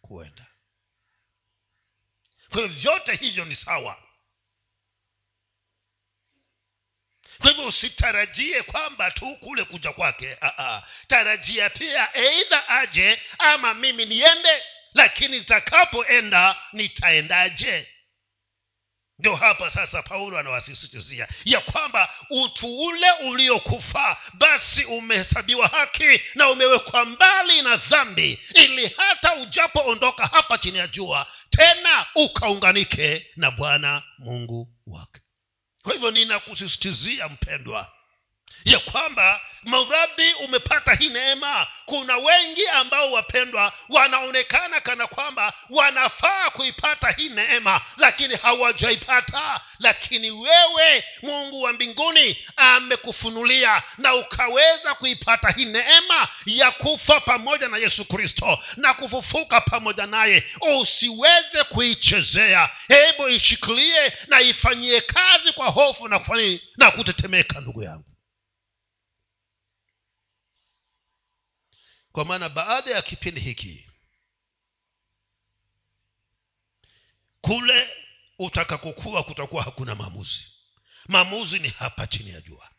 Kuenda. 0.00 0.46
Kwa 2.48 2.56
hiyo 2.56 2.68
vyote 2.68 3.14
hivyo 3.16 3.44
ni 3.44 3.56
sawa 3.56 4.03
kwa 7.38 7.50
hivyo 7.50 7.66
usitarajie 7.66 8.62
kwamba 8.62 9.10
tu 9.10 9.36
kule 9.36 9.64
kuja 9.64 9.92
kwake. 9.92 10.36
Tarajia 11.08 11.70
pia 11.70 12.16
eidha 12.16 12.68
aje 12.68 13.22
ama 13.38 13.74
mimi 13.74 14.04
niende 14.06 14.62
lakini 14.94 15.38
nitakapoenda 15.38 16.56
nitaendaje? 16.72 17.88
Ndio 19.18 19.36
hapa 19.36 19.70
sasa 19.70 20.02
paulo 20.02 20.38
anawasisitizia 20.38 21.28
ya 21.44 21.60
kwamba 21.60 22.10
utu 22.30 22.78
ule 22.80 23.10
uliokufa 23.12 24.16
basi 24.32 24.84
umehesabiwa 24.84 25.68
haki 25.68 26.20
na 26.34 26.50
umewekwa 26.50 27.04
mbali 27.04 27.62
na 27.62 27.76
dhambi 27.76 28.38
ili 28.54 28.86
hata 28.96 29.34
ujapoondoka 29.34 30.26
hapa 30.26 30.58
chini 30.58 30.78
ya 30.78 30.86
jua 30.86 31.26
tena 31.50 32.06
ukaunganike 32.14 33.26
na 33.36 33.50
bwana 33.50 34.02
mungu 34.18 34.68
wake 34.86 35.20
kwa 35.84 35.92
hivyo 35.92 36.10
ninakusisitizia 36.10 37.28
mpendwa 37.28 37.92
ya 38.64 38.78
kwamba 38.78 39.40
mradi 39.64 40.32
umepata 40.44 40.94
hii 40.94 41.08
neema. 41.08 41.66
Kuna 41.86 42.16
wengi 42.16 42.66
ambao 42.68 43.12
wapendwa 43.12 43.72
wanaonekana 43.88 44.80
kana 44.80 45.06
kwamba 45.06 45.52
wanafaa 45.70 46.50
kuipata 46.50 47.10
hii 47.10 47.28
neema 47.28 47.80
lakini 47.96 48.36
hawajaipata. 48.36 49.60
Lakini 49.78 50.30
wewe 50.30 51.04
mungu 51.22 51.62
wa 51.62 51.72
mbinguni 51.72 52.46
amekufunulia 52.56 53.82
na 53.98 54.14
ukaweza 54.14 54.94
kuipata 54.94 55.50
hii 55.50 55.64
neema 55.64 56.28
ya 56.46 56.70
kufa 56.70 57.20
pamoja 57.20 57.68
na 57.68 57.76
yesu 57.78 58.04
kristo 58.04 58.58
na 58.76 58.94
kufufuka 58.94 59.60
pamoja 59.60 60.06
naye. 60.06 60.44
Usiweze 60.80 61.64
kuichezea. 61.68 62.70
Hebu 62.88 63.28
ishikilie 63.28 64.12
na 64.28 64.40
ifanyie 64.40 65.00
kazi 65.00 65.52
kwa 65.52 65.68
hofu 65.68 66.08
na 66.08 66.18
kufanya 66.18 66.58
na 66.76 66.90
kutetemeka 66.90 67.60
ndugu 67.60 67.82
yangu 67.82 68.13
kwa 72.14 72.24
maana 72.24 72.48
baada 72.48 72.90
ya 72.90 73.02
kipindi 73.02 73.40
hiki 73.40 73.86
kule 77.40 77.88
utakakokuwa 78.38 79.22
kutakuwa 79.24 79.62
hakuna 79.62 79.94
maamuzi. 79.94 80.46
Maamuzi 81.08 81.58
ni 81.58 81.68
hapa 81.68 82.06
chini 82.06 82.30
ya 82.30 82.40
jua. 82.40 82.70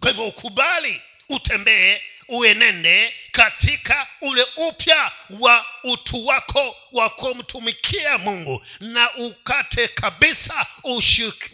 Kwa 0.00 0.10
hivyo 0.10 0.26
ukubali 0.26 1.02
utembee 1.28 2.00
uenende 2.28 3.14
katika 3.32 4.08
ule 4.20 4.46
upya 4.56 5.12
wa 5.40 5.66
utu 5.84 6.26
wako 6.26 6.76
wa 6.92 7.10
kumtumikia 7.10 8.18
mungu 8.18 8.64
na 8.80 9.14
ukate 9.14 9.88
kabisa 9.88 10.66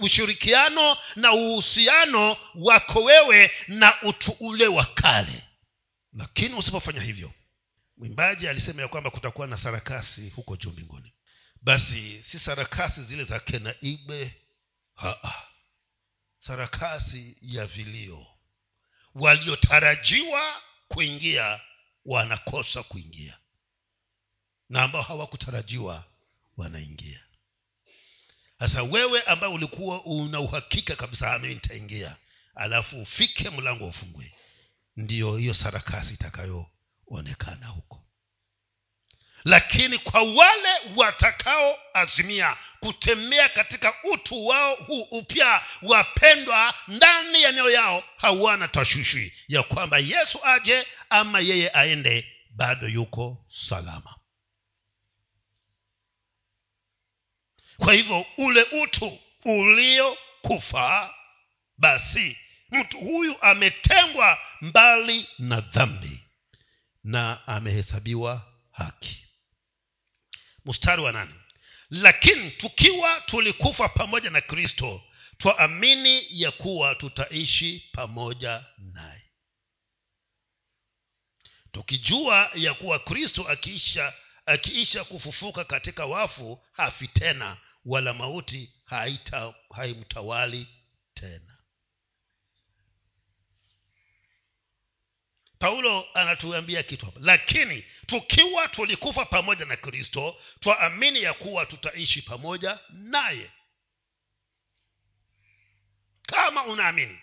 ushirikiano 0.01 0.97
na 1.17 1.33
uhusiano 1.33 2.37
wako 2.55 3.03
wewe 3.05 3.51
na 3.69 4.03
utu 4.03 4.37
ule 4.41 4.67
wa 4.67 4.85
kale 4.85 5.43
lakini 6.13 6.55
usipofanya 6.55 7.01
hivyo 7.03 7.33
mwimbaji 7.97 8.49
alisema 8.49 8.83
ya 8.83 8.89
kwamba 8.89 9.11
kutakuwa 9.11 9.47
na 9.47 9.57
sarakasi 9.57 10.29
huko 10.29 10.57
juu 10.57 10.71
mbinguni. 10.71 11.13
Basi 11.63 12.23
si 12.23 12.39
sarakasi 12.39 13.05
zile 13.05 13.25
za 13.25 13.41
kena 13.41 13.75
igbe 13.81 14.35
Haa. 14.95 15.43
sarakasi 16.39 17.37
ya 17.43 17.67
vilio. 17.67 18.27
Waliotarajiwa 19.15 20.63
kuingia 20.89 21.61
wanakosa 22.05 22.83
kuingia. 22.83 23.39
Na 24.69 24.83
ambao 24.83 25.03
hawakutarajiwa 25.03 26.05
wanaingia. 26.57 27.21
Sasa 28.59 28.83
wewe 28.83 29.23
ambaye 29.23 29.53
ulikuwa 29.53 30.05
una 30.05 30.41
uhakika 30.41 30.97
kabisa 30.97 31.33
ami 31.33 31.49
nitaingia. 31.49 32.17
Alafu 32.55 33.03
ufike 33.03 33.51
mlango 33.51 33.87
ufungwe 33.87 34.33
ndiyo 34.97 35.37
hiyo 35.37 35.55
sarakasi 35.55 36.15
itakayoonekana 36.15 37.67
huko. 37.67 37.99
Lakini 39.45 39.99
kwa 39.99 40.23
wale 40.23 40.69
watakaoazimia 40.97 42.57
kutembea 42.81 43.49
katika 43.49 43.95
utu 44.13 44.47
wao 44.47 44.75
huu 44.75 45.03
upya 45.03 45.63
wapendwa 45.83 46.75
ndani 46.89 47.43
ya 47.43 47.53
mioyo 47.53 47.71
yao 47.71 48.05
hawana 48.17 48.69
tashwishi 48.69 49.33
ya 49.49 49.63
kwamba 49.63 49.99
yesu 49.99 50.39
aje 50.45 50.87
ama 51.11 51.41
yeye 51.41 51.71
aende 51.75 52.33
bado 52.51 52.89
yuko 52.89 53.47
salama. 53.69 54.15
Kwa 57.77 57.93
hivyo 57.93 58.27
ule 58.37 58.63
utu 58.63 59.19
uliokufa 59.45 61.15
basi 61.79 62.39
mtu 62.73 62.99
huyu 63.01 63.43
ametengwa 63.43 64.39
mbali 64.61 65.29
na 65.39 65.61
dhambi 65.61 66.21
na 67.05 67.47
amehesabiwa 67.47 68.53
haki. 68.71 69.27
Mstari 70.65 71.03
wa 71.03 71.13
nane. 71.13 71.35
Lakini 71.91 72.51
tukiwa 72.51 73.21
tulikufa 73.21 73.89
pamoja 73.89 74.31
na 74.31 74.41
kristo 74.41 75.03
twaamini 75.39 76.27
ya 76.31 76.51
kuwa 76.51 76.95
tutaishi 76.95 77.89
pamoja 77.93 78.65
naye. 78.79 79.23
Tukijua 81.73 82.51
ya 82.55 82.75
kuwa 82.75 82.99
kristo 82.99 83.49
akiisha 83.49 84.15
akiisha 84.47 85.05
kufufuka 85.05 85.65
katika 85.65 86.07
wafu 86.07 86.65
hafi 86.73 87.09
tena 87.09 87.57
wala 87.85 88.15
mauti 88.15 88.73
haita 88.85 89.55
haimtawali 89.75 90.69
tena 91.15 91.59
paulo 95.63 96.09
anatuambia 96.15 96.83
kitu 96.83 97.07
hapa. 97.07 97.21
Lakini 97.23 97.85
tukiwa 98.07 98.69
tulikufa 98.69 99.25
pamoja 99.25 99.65
na 99.65 99.77
kristo 99.77 100.37
twaamini 100.61 101.23
ya 101.23 101.35
kuwa 101.35 101.67
tutaishi 101.67 102.23
pamoja 102.23 102.79
naye. 102.91 103.51
Kama 106.23 106.65
unaamini 106.65 107.19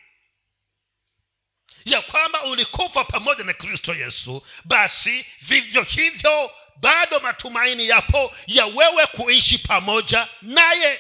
ya 1.85 2.01
kwamba 2.01 2.43
ulikufa 2.43 3.03
pamoja 3.03 3.43
na 3.43 3.53
kristo 3.53 3.95
yesu 3.95 4.47
basi 4.65 5.25
vivyo 5.41 5.81
hivyo 5.83 6.51
bado 6.75 7.19
matumaini 7.19 7.87
yapo 7.87 8.35
ya 8.47 8.65
wewe 8.65 9.05
kuishi 9.05 9.57
pamoja 9.57 10.27
naye 10.41 10.99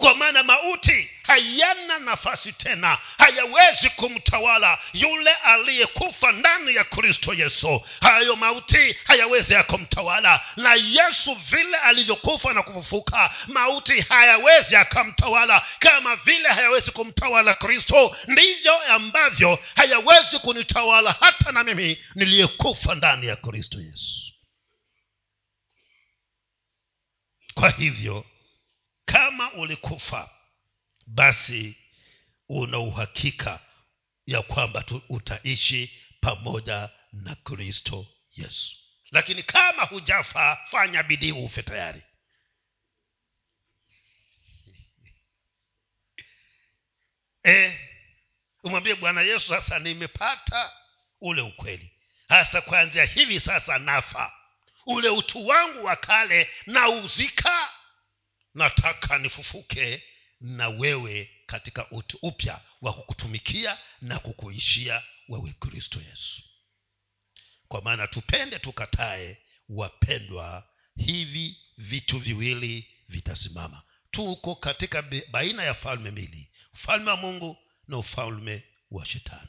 kwa 0.00 0.14
maana 0.14 0.42
mauti 0.42 1.10
hayana 1.22 1.98
nafasi 1.98 2.52
tena. 2.52 2.98
Hayawezi 3.18 3.90
kumtawala 3.90 4.78
yule 4.92 5.32
aliyekufa 5.34 6.32
ndani 6.32 6.74
ya 6.74 6.84
kristo 6.84 7.34
yesu. 7.34 7.82
Hayo 8.00 8.36
mauti 8.36 8.96
hayawezi 9.04 9.52
yakamtawala 9.54 10.40
na 10.56 10.74
yesu 10.74 11.34
vile 11.50 11.76
alivyokufa 11.76 12.52
na 12.54 12.62
kufufuka 12.62 13.34
mauti 13.46 14.00
hayawezi 14.00 14.74
yakamtawala. 14.74 15.66
Kama 15.78 16.16
vile 16.16 16.48
hayawezi 16.48 16.90
kumtawala 16.90 17.54
kristo 17.54 18.16
ndivyo 18.28 18.78
ambavyo 18.92 19.58
hayawezi 19.76 20.38
kunitawala 20.38 21.16
hata 21.20 21.52
na 21.52 21.64
mimi 21.64 21.98
niliyekufa 22.14 22.94
ndani 22.94 23.26
ya 23.26 23.36
kristo 23.36 23.80
yesu. 23.80 24.32
Kwa 27.54 27.70
hivyo 27.70 28.24
kama 29.12 29.52
ulikufa 29.52 30.30
basi 31.06 31.76
una 32.48 32.78
uhakika 32.78 33.60
ya 34.26 34.42
kwamba 34.42 34.84
utaishi 35.08 36.00
pamoja 36.20 36.90
na 37.12 37.34
kristo 37.34 38.06
yesu. 38.36 38.76
Lakini 39.10 39.42
kama 39.42 39.82
hujafa 39.84 40.58
fanya 40.70 41.02
bidii 41.02 41.32
ufe 41.32 41.62
tayari. 41.62 42.02
E, 47.44 47.78
umwambie 48.64 48.94
bwana 48.94 49.20
yesu 49.20 49.48
sasa 49.48 49.78
nimepata 49.78 50.72
ule 51.20 51.42
ukweli. 51.42 51.92
Hasa 52.28 52.60
kuanzia 52.60 53.04
hivi 53.04 53.40
sasa 53.40 53.78
nafa. 53.78 54.32
Ule 54.86 55.08
utu 55.08 55.46
wangu 55.46 55.84
wa 55.84 55.96
kale 55.96 56.50
nauzika 56.66 57.70
nataka 58.54 59.18
nifufuke 59.18 60.02
na 60.40 60.68
wewe 60.68 61.30
katika 61.46 61.90
utu 61.90 62.18
upya 62.22 62.60
wa 62.80 62.92
kukutumikia 62.92 63.78
na 64.00 64.18
kukuishia 64.18 65.02
wewe 65.28 65.52
kristo 65.60 66.00
yesu. 66.00 66.42
Kwa 67.68 67.82
maana 67.82 68.06
tupende 68.06 68.58
tukatae 68.58 69.38
wapendwa 69.68 70.68
hivi 70.96 71.56
vitu 71.76 72.18
viwili 72.18 72.88
vitasimama. 73.08 73.82
Tuko 74.10 74.54
katika 74.56 75.02
baina 75.30 75.62
ya 75.64 75.74
falme 75.74 76.10
mbili 76.10 76.52
ufalme 76.74 77.10
wa 77.10 77.16
mungu 77.16 77.58
na 77.88 77.98
ufalme 77.98 78.64
wa 78.90 79.06
shetani. 79.06 79.48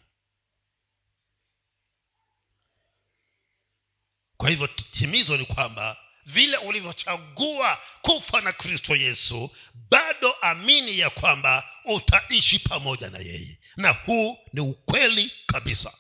Kwa 4.38 4.50
hivyo 4.50 4.70
himizo 4.92 5.38
ni 5.38 5.46
kwamba 5.46 5.98
vile 6.26 6.58
ulivyochagua 6.58 7.80
kufa 8.02 8.42
na 8.42 8.54
kristo 8.54 8.96
yesu 8.96 9.56
bado 9.90 10.32
amini 10.32 11.00
ya 11.00 11.10
kwamba 11.10 11.70
utaishi 11.86 12.60
pamoja 12.60 13.10
na 13.10 13.18
yeye. 13.20 13.60
Na 13.78 13.90
huu 13.90 14.38
ni 14.54 14.60
ukweli 14.62 15.32
kabisa. 15.46 15.94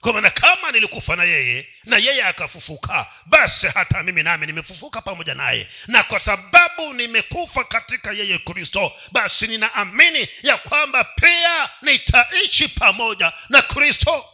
Kwa 0.00 0.12
maana 0.12 0.30
kama 0.30 0.72
nilikufa 0.72 1.16
na 1.16 1.24
yeye 1.24 1.68
na 1.84 1.96
yeye 1.96 2.24
akafufuka 2.24 3.06
basi 3.26 3.66
hata 3.66 4.02
mimi 4.02 4.22
nami 4.22 4.46
nimefufuka 4.46 5.02
pamoja 5.02 5.34
naye. 5.34 5.68
Na 5.86 6.02
kwa 6.02 6.20
sababu 6.20 6.92
nimekufa 6.94 7.64
katika 7.64 8.12
yeye 8.12 8.38
kristo 8.38 8.92
basi 9.12 9.46
ninaamini 9.46 10.28
ya 10.42 10.56
kwamba 10.58 11.04
pia 11.04 11.70
nitaishi 11.82 12.68
pamoja 12.68 13.32
na 13.48 13.62
kristo. 13.62 14.24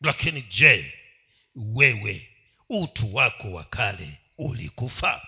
Lakini 0.00 0.42
je 0.42 0.95
wewe 1.56 2.28
utu 2.68 3.14
wako 3.14 3.52
wa 3.52 3.64
kale 3.64 4.20
ulikufa? 4.38 5.26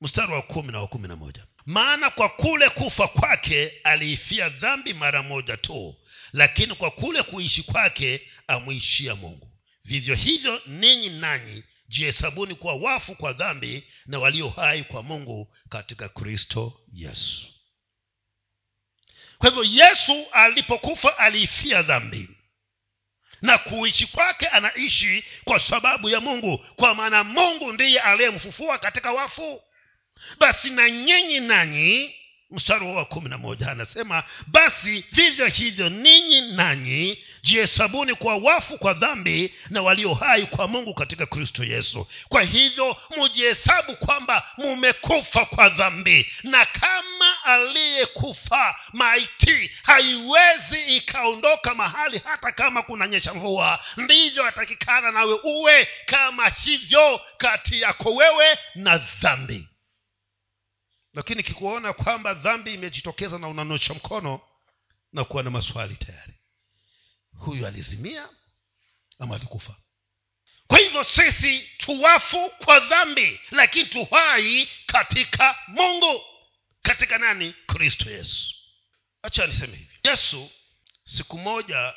Mstari 0.00 0.32
wa 0.32 0.42
kumi 0.42 0.72
na 0.72 0.80
wa 0.80 0.88
kumi 0.88 1.08
na 1.08 1.16
moja. 1.16 1.46
Maana 1.66 2.10
kwa 2.10 2.28
kule 2.28 2.68
kufa 2.68 3.08
kwake 3.08 3.72
aliifia 3.84 4.48
dhambi 4.48 4.92
mara 4.94 5.22
moja 5.22 5.56
tu 5.56 5.94
lakini 6.32 6.74
kwa 6.74 6.90
kule 6.90 7.22
kuishi 7.22 7.62
kwake 7.62 8.30
amwishia 8.46 9.14
mungu. 9.14 9.50
Vivyo 9.84 10.14
hivyo 10.14 10.62
ninyi 10.66 11.08
nanyi 11.08 11.64
jihesabuni 11.88 12.54
kuwa 12.54 12.74
wafu 12.74 13.14
kwa 13.14 13.32
dhambi 13.32 13.84
na 14.06 14.18
walio 14.18 14.48
hai 14.48 14.84
kwa 14.84 15.02
mungu 15.02 15.54
katika 15.68 16.08
kristo 16.08 16.80
yesu. 16.92 17.46
Kwa 19.38 19.50
hivyo 19.50 19.64
yesu 19.64 20.26
alipokufa 20.32 21.18
aliifia 21.18 21.82
dhambi 21.82 22.28
na 23.44 23.58
kuishi 23.58 24.06
kwake 24.06 24.46
anaishi 24.46 25.24
kwa 25.44 25.60
sababu 25.60 26.08
ya 26.08 26.20
mungu. 26.20 26.58
Kwa 26.76 26.94
maana 26.94 27.24
mungu 27.24 27.72
ndiye 27.72 28.00
aliyemfufua 28.00 28.78
katika 28.78 29.12
wafu. 29.12 29.62
Basi 30.38 30.70
na 30.70 30.90
nyinyi 30.90 31.40
nanyi 31.40 32.14
mstari 32.54 32.86
wa 32.86 33.04
kumi 33.04 33.28
na 33.28 33.38
moja 33.38 33.70
anasema 33.70 34.22
basi 34.46 35.04
vivyo 35.12 35.46
hivyo 35.46 35.88
ninyi 35.88 36.40
nanyi 36.40 37.18
jihesabuni 37.42 38.14
kwa 38.14 38.36
wafu 38.36 38.78
kwa 38.78 38.92
dhambi 38.94 39.54
na 39.70 39.82
walio 39.82 40.14
hai 40.14 40.46
kwa 40.46 40.68
mungu 40.68 40.94
katika 40.94 41.26
kristo 41.26 41.64
yesu. 41.64 42.06
Kwa 42.28 42.42
hivyo 42.42 42.96
mujihesabu 43.16 43.96
kwamba 43.96 44.46
mumekufa 44.58 45.44
kwa 45.44 45.68
dhambi 45.68 46.32
na 46.42 46.66
kama 46.66 47.44
aliyekufa 47.44 48.76
maiti 48.92 49.70
haiwezi 49.82 50.96
ikaondoka 50.96 51.74
mahali 51.74 52.20
hata 52.24 52.52
kama 52.52 52.82
kunanyesha 52.82 53.34
mvua. 53.34 53.78
Ndivyo 53.96 54.46
atakikana 54.46 55.10
nawe 55.12 55.38
uwe 55.42 55.88
kama 56.06 56.48
hivyo 56.48 57.20
kati 57.36 57.80
yako 57.80 58.14
wewe 58.14 58.58
na 58.74 58.98
dhambi 58.98 59.68
lakini 61.14 61.42
kikuona 61.42 61.92
kwamba 61.92 62.34
dhambi 62.34 62.74
imejitokeza 62.74 63.38
na 63.38 63.48
unanosha 63.48 63.94
mkono 63.94 64.40
na 65.12 65.24
kuwa 65.24 65.42
na 65.42 65.50
maswali 65.50 65.96
tayari. 65.96 66.34
Huyu 67.38 67.66
alizimia 67.66 68.28
ama 69.18 69.34
alikufa? 69.34 69.76
Kwa 70.66 70.78
hivyo 70.78 71.04
sisi 71.04 71.68
tuwafu 71.78 72.50
kwa 72.50 72.80
dhambi 72.80 73.40
lakini 73.50 73.88
tuhai 73.88 74.68
katika 74.86 75.58
mungu. 75.68 76.20
Katika 76.82 77.18
nani? 77.18 77.54
Kristo 77.66 78.10
yesu. 78.10 78.54
Acha 79.22 79.46
niseme 79.46 79.76
hivi. 79.76 79.98
Yesu 80.04 80.50
siku 81.04 81.38
moja 81.38 81.94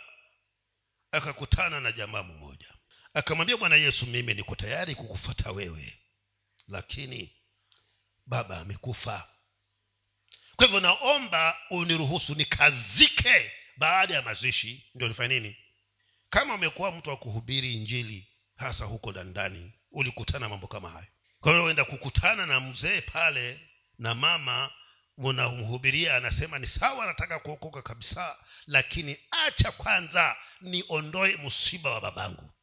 akakutana 1.11 1.79
na 1.79 1.91
jamaa 1.91 2.23
mmoja. 2.23 2.67
Akamwambia 3.13 3.57
bwana 3.57 3.75
yesu 3.75 4.05
mimi 4.05 4.33
niko 4.33 4.55
tayari 4.55 4.95
kukufata 4.95 5.51
wewe 5.51 5.99
lakini 6.67 7.36
baba 8.27 8.59
amekufa. 8.59 9.29
Kwa 10.55 10.65
hivyo 10.65 10.79
naomba 10.79 11.57
uniruhusu 11.69 12.35
nikazike 12.35 13.51
baada 13.77 14.13
ya 14.13 14.21
mazishi. 14.21 14.91
Ndio 14.95 15.07
nifanye 15.07 15.39
nini? 15.39 15.57
Kama 16.29 16.53
umekuwa 16.55 16.91
mtu 16.91 17.09
wa 17.09 17.17
kuhubiri 17.17 17.73
injili 17.73 18.27
hasa 18.55 18.85
huko 18.85 19.11
dandani 19.11 19.73
ulikutana 19.91 20.49
mambo 20.49 20.67
kama 20.67 20.89
hayo. 20.89 21.07
Kwa 21.39 21.51
hiyo 21.51 21.63
uenda 21.65 21.85
kukutana 21.85 22.45
na 22.45 22.59
mzee 22.59 23.01
pale 23.01 23.69
na 23.97 24.15
mama 24.15 24.71
unamhubiria 25.17 26.15
anasema 26.15 26.59
ni 26.59 26.67
sawa 26.67 27.05
nataka 27.05 27.39
kuokoka 27.39 27.81
kabisa 27.81 28.37
lakini 28.65 29.17
acha 29.31 29.71
kwanza 29.71 30.35
niondoe 30.61 31.37
msiba 31.37 31.91
wa 31.91 32.01
babangu. 32.01 32.53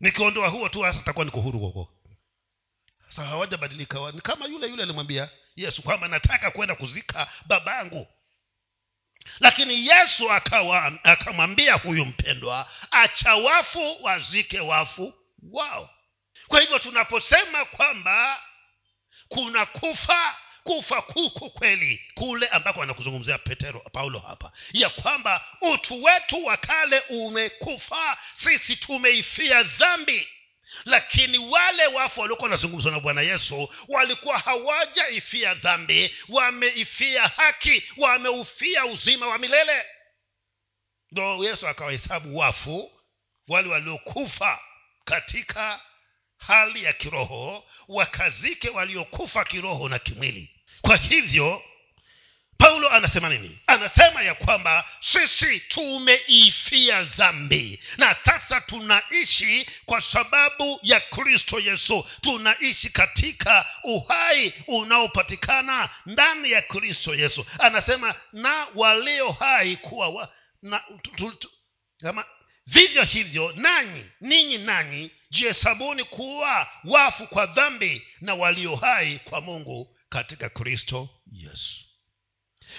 Nikiondoa 0.00 0.48
huo 0.48 0.68
tu 0.68 0.80
hasa 0.82 1.02
takuwa 1.02 1.24
niko 1.24 1.40
kuokoka 1.40 1.93
sasa 3.16 3.28
hawajabadilika. 3.28 4.12
Ni 4.12 4.20
kama 4.20 4.46
yule 4.46 4.66
yule 4.66 4.82
alimwambia 4.82 5.30
yesu 5.56 5.82
kwamba 5.82 6.08
nataka 6.08 6.50
kwenda 6.50 6.74
kuzika 6.74 7.26
babangu. 7.46 8.06
Lakini 9.40 9.86
yesu 9.88 10.32
akamwambia 11.02 11.74
huyu 11.74 12.04
mpendwa 12.04 12.70
acha 12.90 13.34
wafu 13.34 14.02
wazike 14.04 14.60
wafu 14.60 15.14
wao. 15.52 15.90
Kwa 16.48 16.60
hivyo 16.60 16.78
tunaposema 16.78 17.64
kwamba 17.64 18.42
kuna 19.28 19.66
kufa 19.66 20.36
kufa 20.64 21.02
kuko 21.02 21.50
kweli 21.50 22.02
kule 22.14 22.48
ambako 22.48 22.82
anakuzungumzia 22.82 23.38
petero 23.38 23.80
paulo 23.80 24.18
hapa 24.18 24.52
ya 24.72 24.90
kwamba 24.90 25.44
utu 25.60 26.04
wetu 26.04 26.44
wa 26.44 26.56
kale 26.56 27.00
umekufa 27.00 28.18
sisi 28.36 28.76
tumeifia 28.76 29.62
dhambi 29.62 30.28
lakini 30.84 31.38
wale 31.38 31.86
wafu 31.86 32.20
waliokuwa 32.20 32.44
wanazungumzwa 32.50 32.92
na 32.92 33.00
bwana 33.00 33.22
yesu 33.22 33.72
walikuwa 33.88 34.38
hawajaifia 34.38 35.54
dhambi 35.54 36.14
wameifia 36.28 37.22
haki 37.22 37.82
wameufia 37.96 38.86
uzima 38.86 39.26
wa 39.26 39.38
milele. 39.38 39.84
Ndo 41.10 41.44
yesu 41.44 41.68
akawahesabu 41.68 42.36
wafu 42.38 42.92
wale 43.48 43.68
waliokufa 43.68 44.60
katika 45.04 45.80
hali 46.36 46.84
ya 46.84 46.92
kiroho 46.92 47.64
wakazike 47.88 48.68
waliokufa 48.70 49.44
kiroho 49.44 49.88
na 49.88 49.98
kimwili. 49.98 50.50
Kwa 50.80 50.96
hivyo 50.96 51.62
paulo 52.58 52.90
anasema 52.90 53.28
nini? 53.28 53.58
Anasema 53.66 54.22
ya 54.22 54.34
kwamba 54.34 54.84
sisi 55.00 55.60
tumeifia 55.60 57.02
dhambi. 57.02 57.82
Na 57.98 58.14
sasa 58.24 58.60
tunaishi 58.60 59.66
kwa 59.86 60.00
sababu 60.00 60.80
ya 60.82 61.00
kristo 61.00 61.60
yesu. 61.60 62.06
Tunaishi 62.20 62.88
katika 62.90 63.66
uhai 63.82 64.52
unaopatikana 64.66 65.90
ndani 66.06 66.50
ya 66.50 66.62
kristo 66.62 67.14
yesu. 67.14 67.46
Anasema 67.58 68.14
na 68.32 68.66
walio 68.74 69.32
hai 69.32 69.76
kuwa 69.76 70.08
wa, 70.08 70.32
na, 70.62 70.82
tu, 71.16 71.30
tu, 71.32 71.50
kama 72.00 72.24
vivyo 72.66 73.02
hivyo 73.04 73.52
nanyi 73.56 74.04
ninyi 74.20 74.58
nanyi 74.58 75.10
jihesabuni 75.30 76.04
kuwa 76.04 76.68
wafu 76.84 77.26
kwa 77.26 77.46
dhambi 77.46 78.06
na 78.20 78.34
walio 78.34 78.76
hai 78.76 79.18
kwa 79.24 79.40
mungu 79.40 79.96
katika 80.08 80.48
kristo 80.48 81.08
yesu 81.32 81.84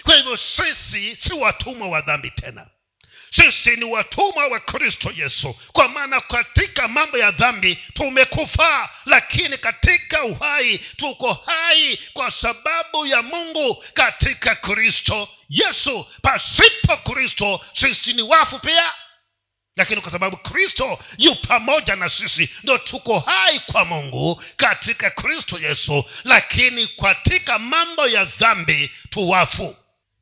kwa 0.03 0.15
hivyo 0.15 0.37
sisi 0.37 1.15
si 1.15 1.33
watumwa 1.33 1.87
wa 1.87 2.01
dhambi 2.01 2.31
tena. 2.31 2.67
Sisi 3.31 3.75
ni 3.75 3.83
watumwa 3.83 4.47
wa 4.47 4.59
kristo 4.59 5.11
yesu. 5.15 5.55
Kwa 5.73 5.87
maana 5.87 6.21
katika 6.21 6.87
mambo 6.87 7.17
ya 7.17 7.31
dhambi 7.31 7.75
tumekufa 7.93 8.89
lakini 9.05 9.57
katika 9.57 10.23
uhai 10.23 10.77
tuko 10.77 11.33
hai 11.33 11.99
kwa 12.13 12.31
sababu 12.31 13.05
ya 13.05 13.21
mungu 13.21 13.83
katika 13.93 14.55
kristo 14.55 15.29
yesu. 15.49 16.07
Pasipo 16.21 16.97
kristo 16.97 17.65
sisi 17.73 18.13
ni 18.13 18.21
wafu 18.21 18.59
pia. 18.59 18.93
Lakini 19.77 20.01
kwa 20.01 20.11
sababu 20.11 20.37
kristo 20.37 20.99
yu 21.17 21.35
pamoja 21.35 21.95
na 21.95 22.09
sisi 22.09 22.49
ndo 22.63 22.77
tuko 22.77 23.19
hai 23.19 23.59
kwa 23.59 23.85
mungu 23.85 24.43
katika 24.55 25.09
kristo 25.09 25.59
yesu. 25.59 26.05
Lakini 26.23 26.87
katika 26.87 27.59
mambo 27.59 28.07
ya 28.07 28.25
dhambi 28.25 28.91
tuwafu 29.09 29.75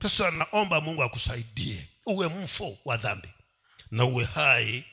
sasa 0.03 0.31
naomba 0.31 0.81
mungu 0.81 1.03
akusaidie. 1.03 1.87
Uwe 2.05 2.27
mfo 2.27 2.77
wa 2.85 2.97
dhambi 2.97 3.29
na 3.91 4.05
uwe 4.05 4.25
hai 4.25 4.85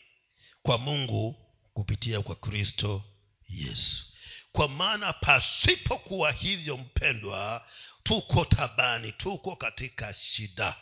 kwa 0.63 0.79
mungu 0.79 1.35
kupitia 1.75 2.21
kwa 2.21 2.37
kristo 2.37 3.05
yesu. 3.49 4.05
Kwa 4.53 4.69
maana 4.69 5.13
pasipokuwa 5.13 6.33
hivyo 6.33 6.77
mpendwa 6.77 7.69
tuko 8.03 8.45
tabani 8.45 9.13
tuko 9.13 9.57
katika 9.57 10.15
shida. 10.15 10.77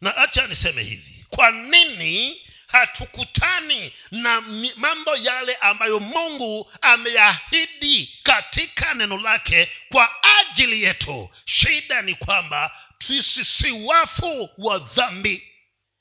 Na 0.00 0.16
acha 0.16 0.46
niseme 0.46 0.82
hivi 0.82 1.26
kwa 1.30 1.50
nini 1.50 2.40
hatukutani 2.72 3.92
na 4.10 4.40
mambo 4.76 5.16
yale 5.16 5.54
ambayo 5.54 6.00
mungu 6.00 6.72
ameahidi 6.80 8.18
katika 8.22 8.94
neno 8.94 9.16
lake 9.18 9.70
kwa 9.88 10.10
ajili 10.40 10.82
yetu. 10.82 11.30
Shida 11.44 12.02
ni 12.02 12.14
kwamba 12.14 12.76
sisi 13.06 13.44
si 13.44 13.70
wafu 13.70 14.50
wa 14.58 14.78
dhambi. 14.78 15.46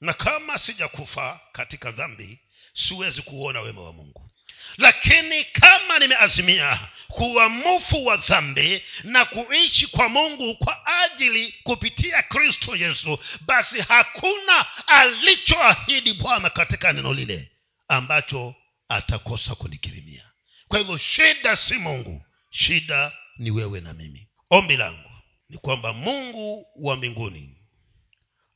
Na 0.02 0.14
kama 0.14 0.58
sijakufa 0.60 1.40
katika 1.52 1.92
dhambi 1.92 2.40
siwezi 2.74 3.22
kuona 3.22 3.62
wema 3.62 3.82
wa 3.84 3.94
mungu 3.94 4.32
lakini 4.78 5.44
kama 5.44 6.00
nimeazimia 6.00 6.80
kuwa 7.08 7.50
mufu 7.50 8.06
wa 8.06 8.18
dhambi 8.18 8.84
na 9.04 9.26
kuishi 9.26 9.88
kwa 9.88 10.10
mungu 10.10 10.56
kwa 10.56 10.86
ajili 11.04 11.56
kupitia 11.64 12.24
kristo 12.24 12.76
yesu 12.76 13.20
basi 13.42 13.82
hakuna 13.82 14.66
alichoahidi 14.88 16.14
bwana 16.14 16.50
katika 16.50 16.94
neno 16.94 17.14
lile 17.14 17.52
ambacho 17.88 18.56
atakosa 18.90 19.56
kunikirimia. 19.56 20.26
Kwa 20.68 20.80
hivyo 20.80 20.98
shida 20.98 21.56
si 21.56 21.74
mungu 21.78 22.26
shida 22.50 23.12
ni 23.38 23.52
wewe 23.52 23.82
na 23.82 23.94
mimi. 23.94 24.28
Ombi 24.50 24.78
langu 24.78 25.10
ni 25.50 25.58
kwamba 25.58 25.94
mungu 25.94 26.68
wa 26.76 26.96
mbinguni 26.96 27.56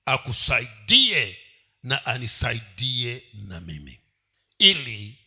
akusaidie 0.06 1.38
na 1.84 2.06
anisaidie 2.06 3.24
na 3.34 3.60
mimi 3.60 4.00
ili 4.60 5.18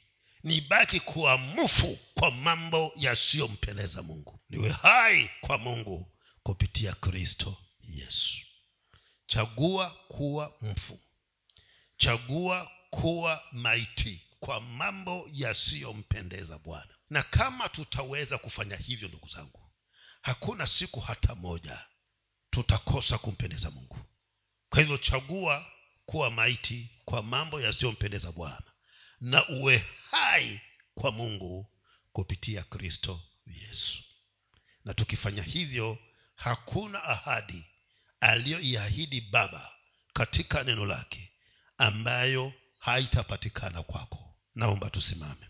nibaki 0.47 1.01
kuwa 1.01 1.39
mfu 1.39 1.99
kwa 2.15 2.31
mambo 2.31 2.93
yasiyompendeza 2.97 4.03
mungu. 4.03 4.41
Niwe 4.51 4.69
hai 4.71 5.31
kwa 5.41 5.59
mungu 5.59 6.13
kupitia 6.43 6.93
kristo 6.95 7.57
yesu. 7.81 8.37
Chagua 9.27 9.91
kuwa 10.09 10.55
mfu. 10.61 11.01
Chagua 11.97 12.71
kuwa 12.91 13.43
maiti 13.53 14.23
kwa 14.41 14.61
mambo 14.61 15.29
yasiyompendeza 15.33 16.59
bwana. 16.59 16.95
Na 17.11 17.23
kama 17.23 17.69
tutaweza 17.69 18.39
kufanya 18.39 18.77
hivyo 18.77 19.09
ndugu 19.09 19.29
zangu 19.29 19.71
hakuna 20.23 20.67
siku 20.67 21.01
hata 21.01 21.35
moja 21.35 21.85
tutakosa 22.51 23.19
kumpendeza 23.19 23.71
mungu. 23.71 23.99
Kwa 24.71 24.81
hivyo 24.81 24.99
chagua 24.99 25.67
kuwa 26.07 26.31
maiti 26.31 26.91
kwa 27.05 27.23
mambo 27.23 27.61
yasiyompendeza 27.61 28.33
bwana 28.33 28.63
na 29.21 29.49
uwe 29.49 29.85
hai 30.11 30.61
kwa 30.95 31.13
mungu 31.13 31.67
kupitia 32.13 32.63
kristo 32.63 33.21
yesu. 33.47 33.99
Na 34.85 34.95
tukifanya 34.95 35.43
hivyo 35.43 35.99
hakuna 36.35 37.05
ahadi 37.05 37.65
aliyoiahidi 38.21 39.21
baba 39.21 39.73
katika 40.13 40.65
neno 40.65 40.87
lake 40.87 41.33
ambayo 41.79 42.53
haitapatikana 42.79 43.83
kwako. 43.83 44.35
Naomba 44.55 44.91
tusimame 44.91 45.46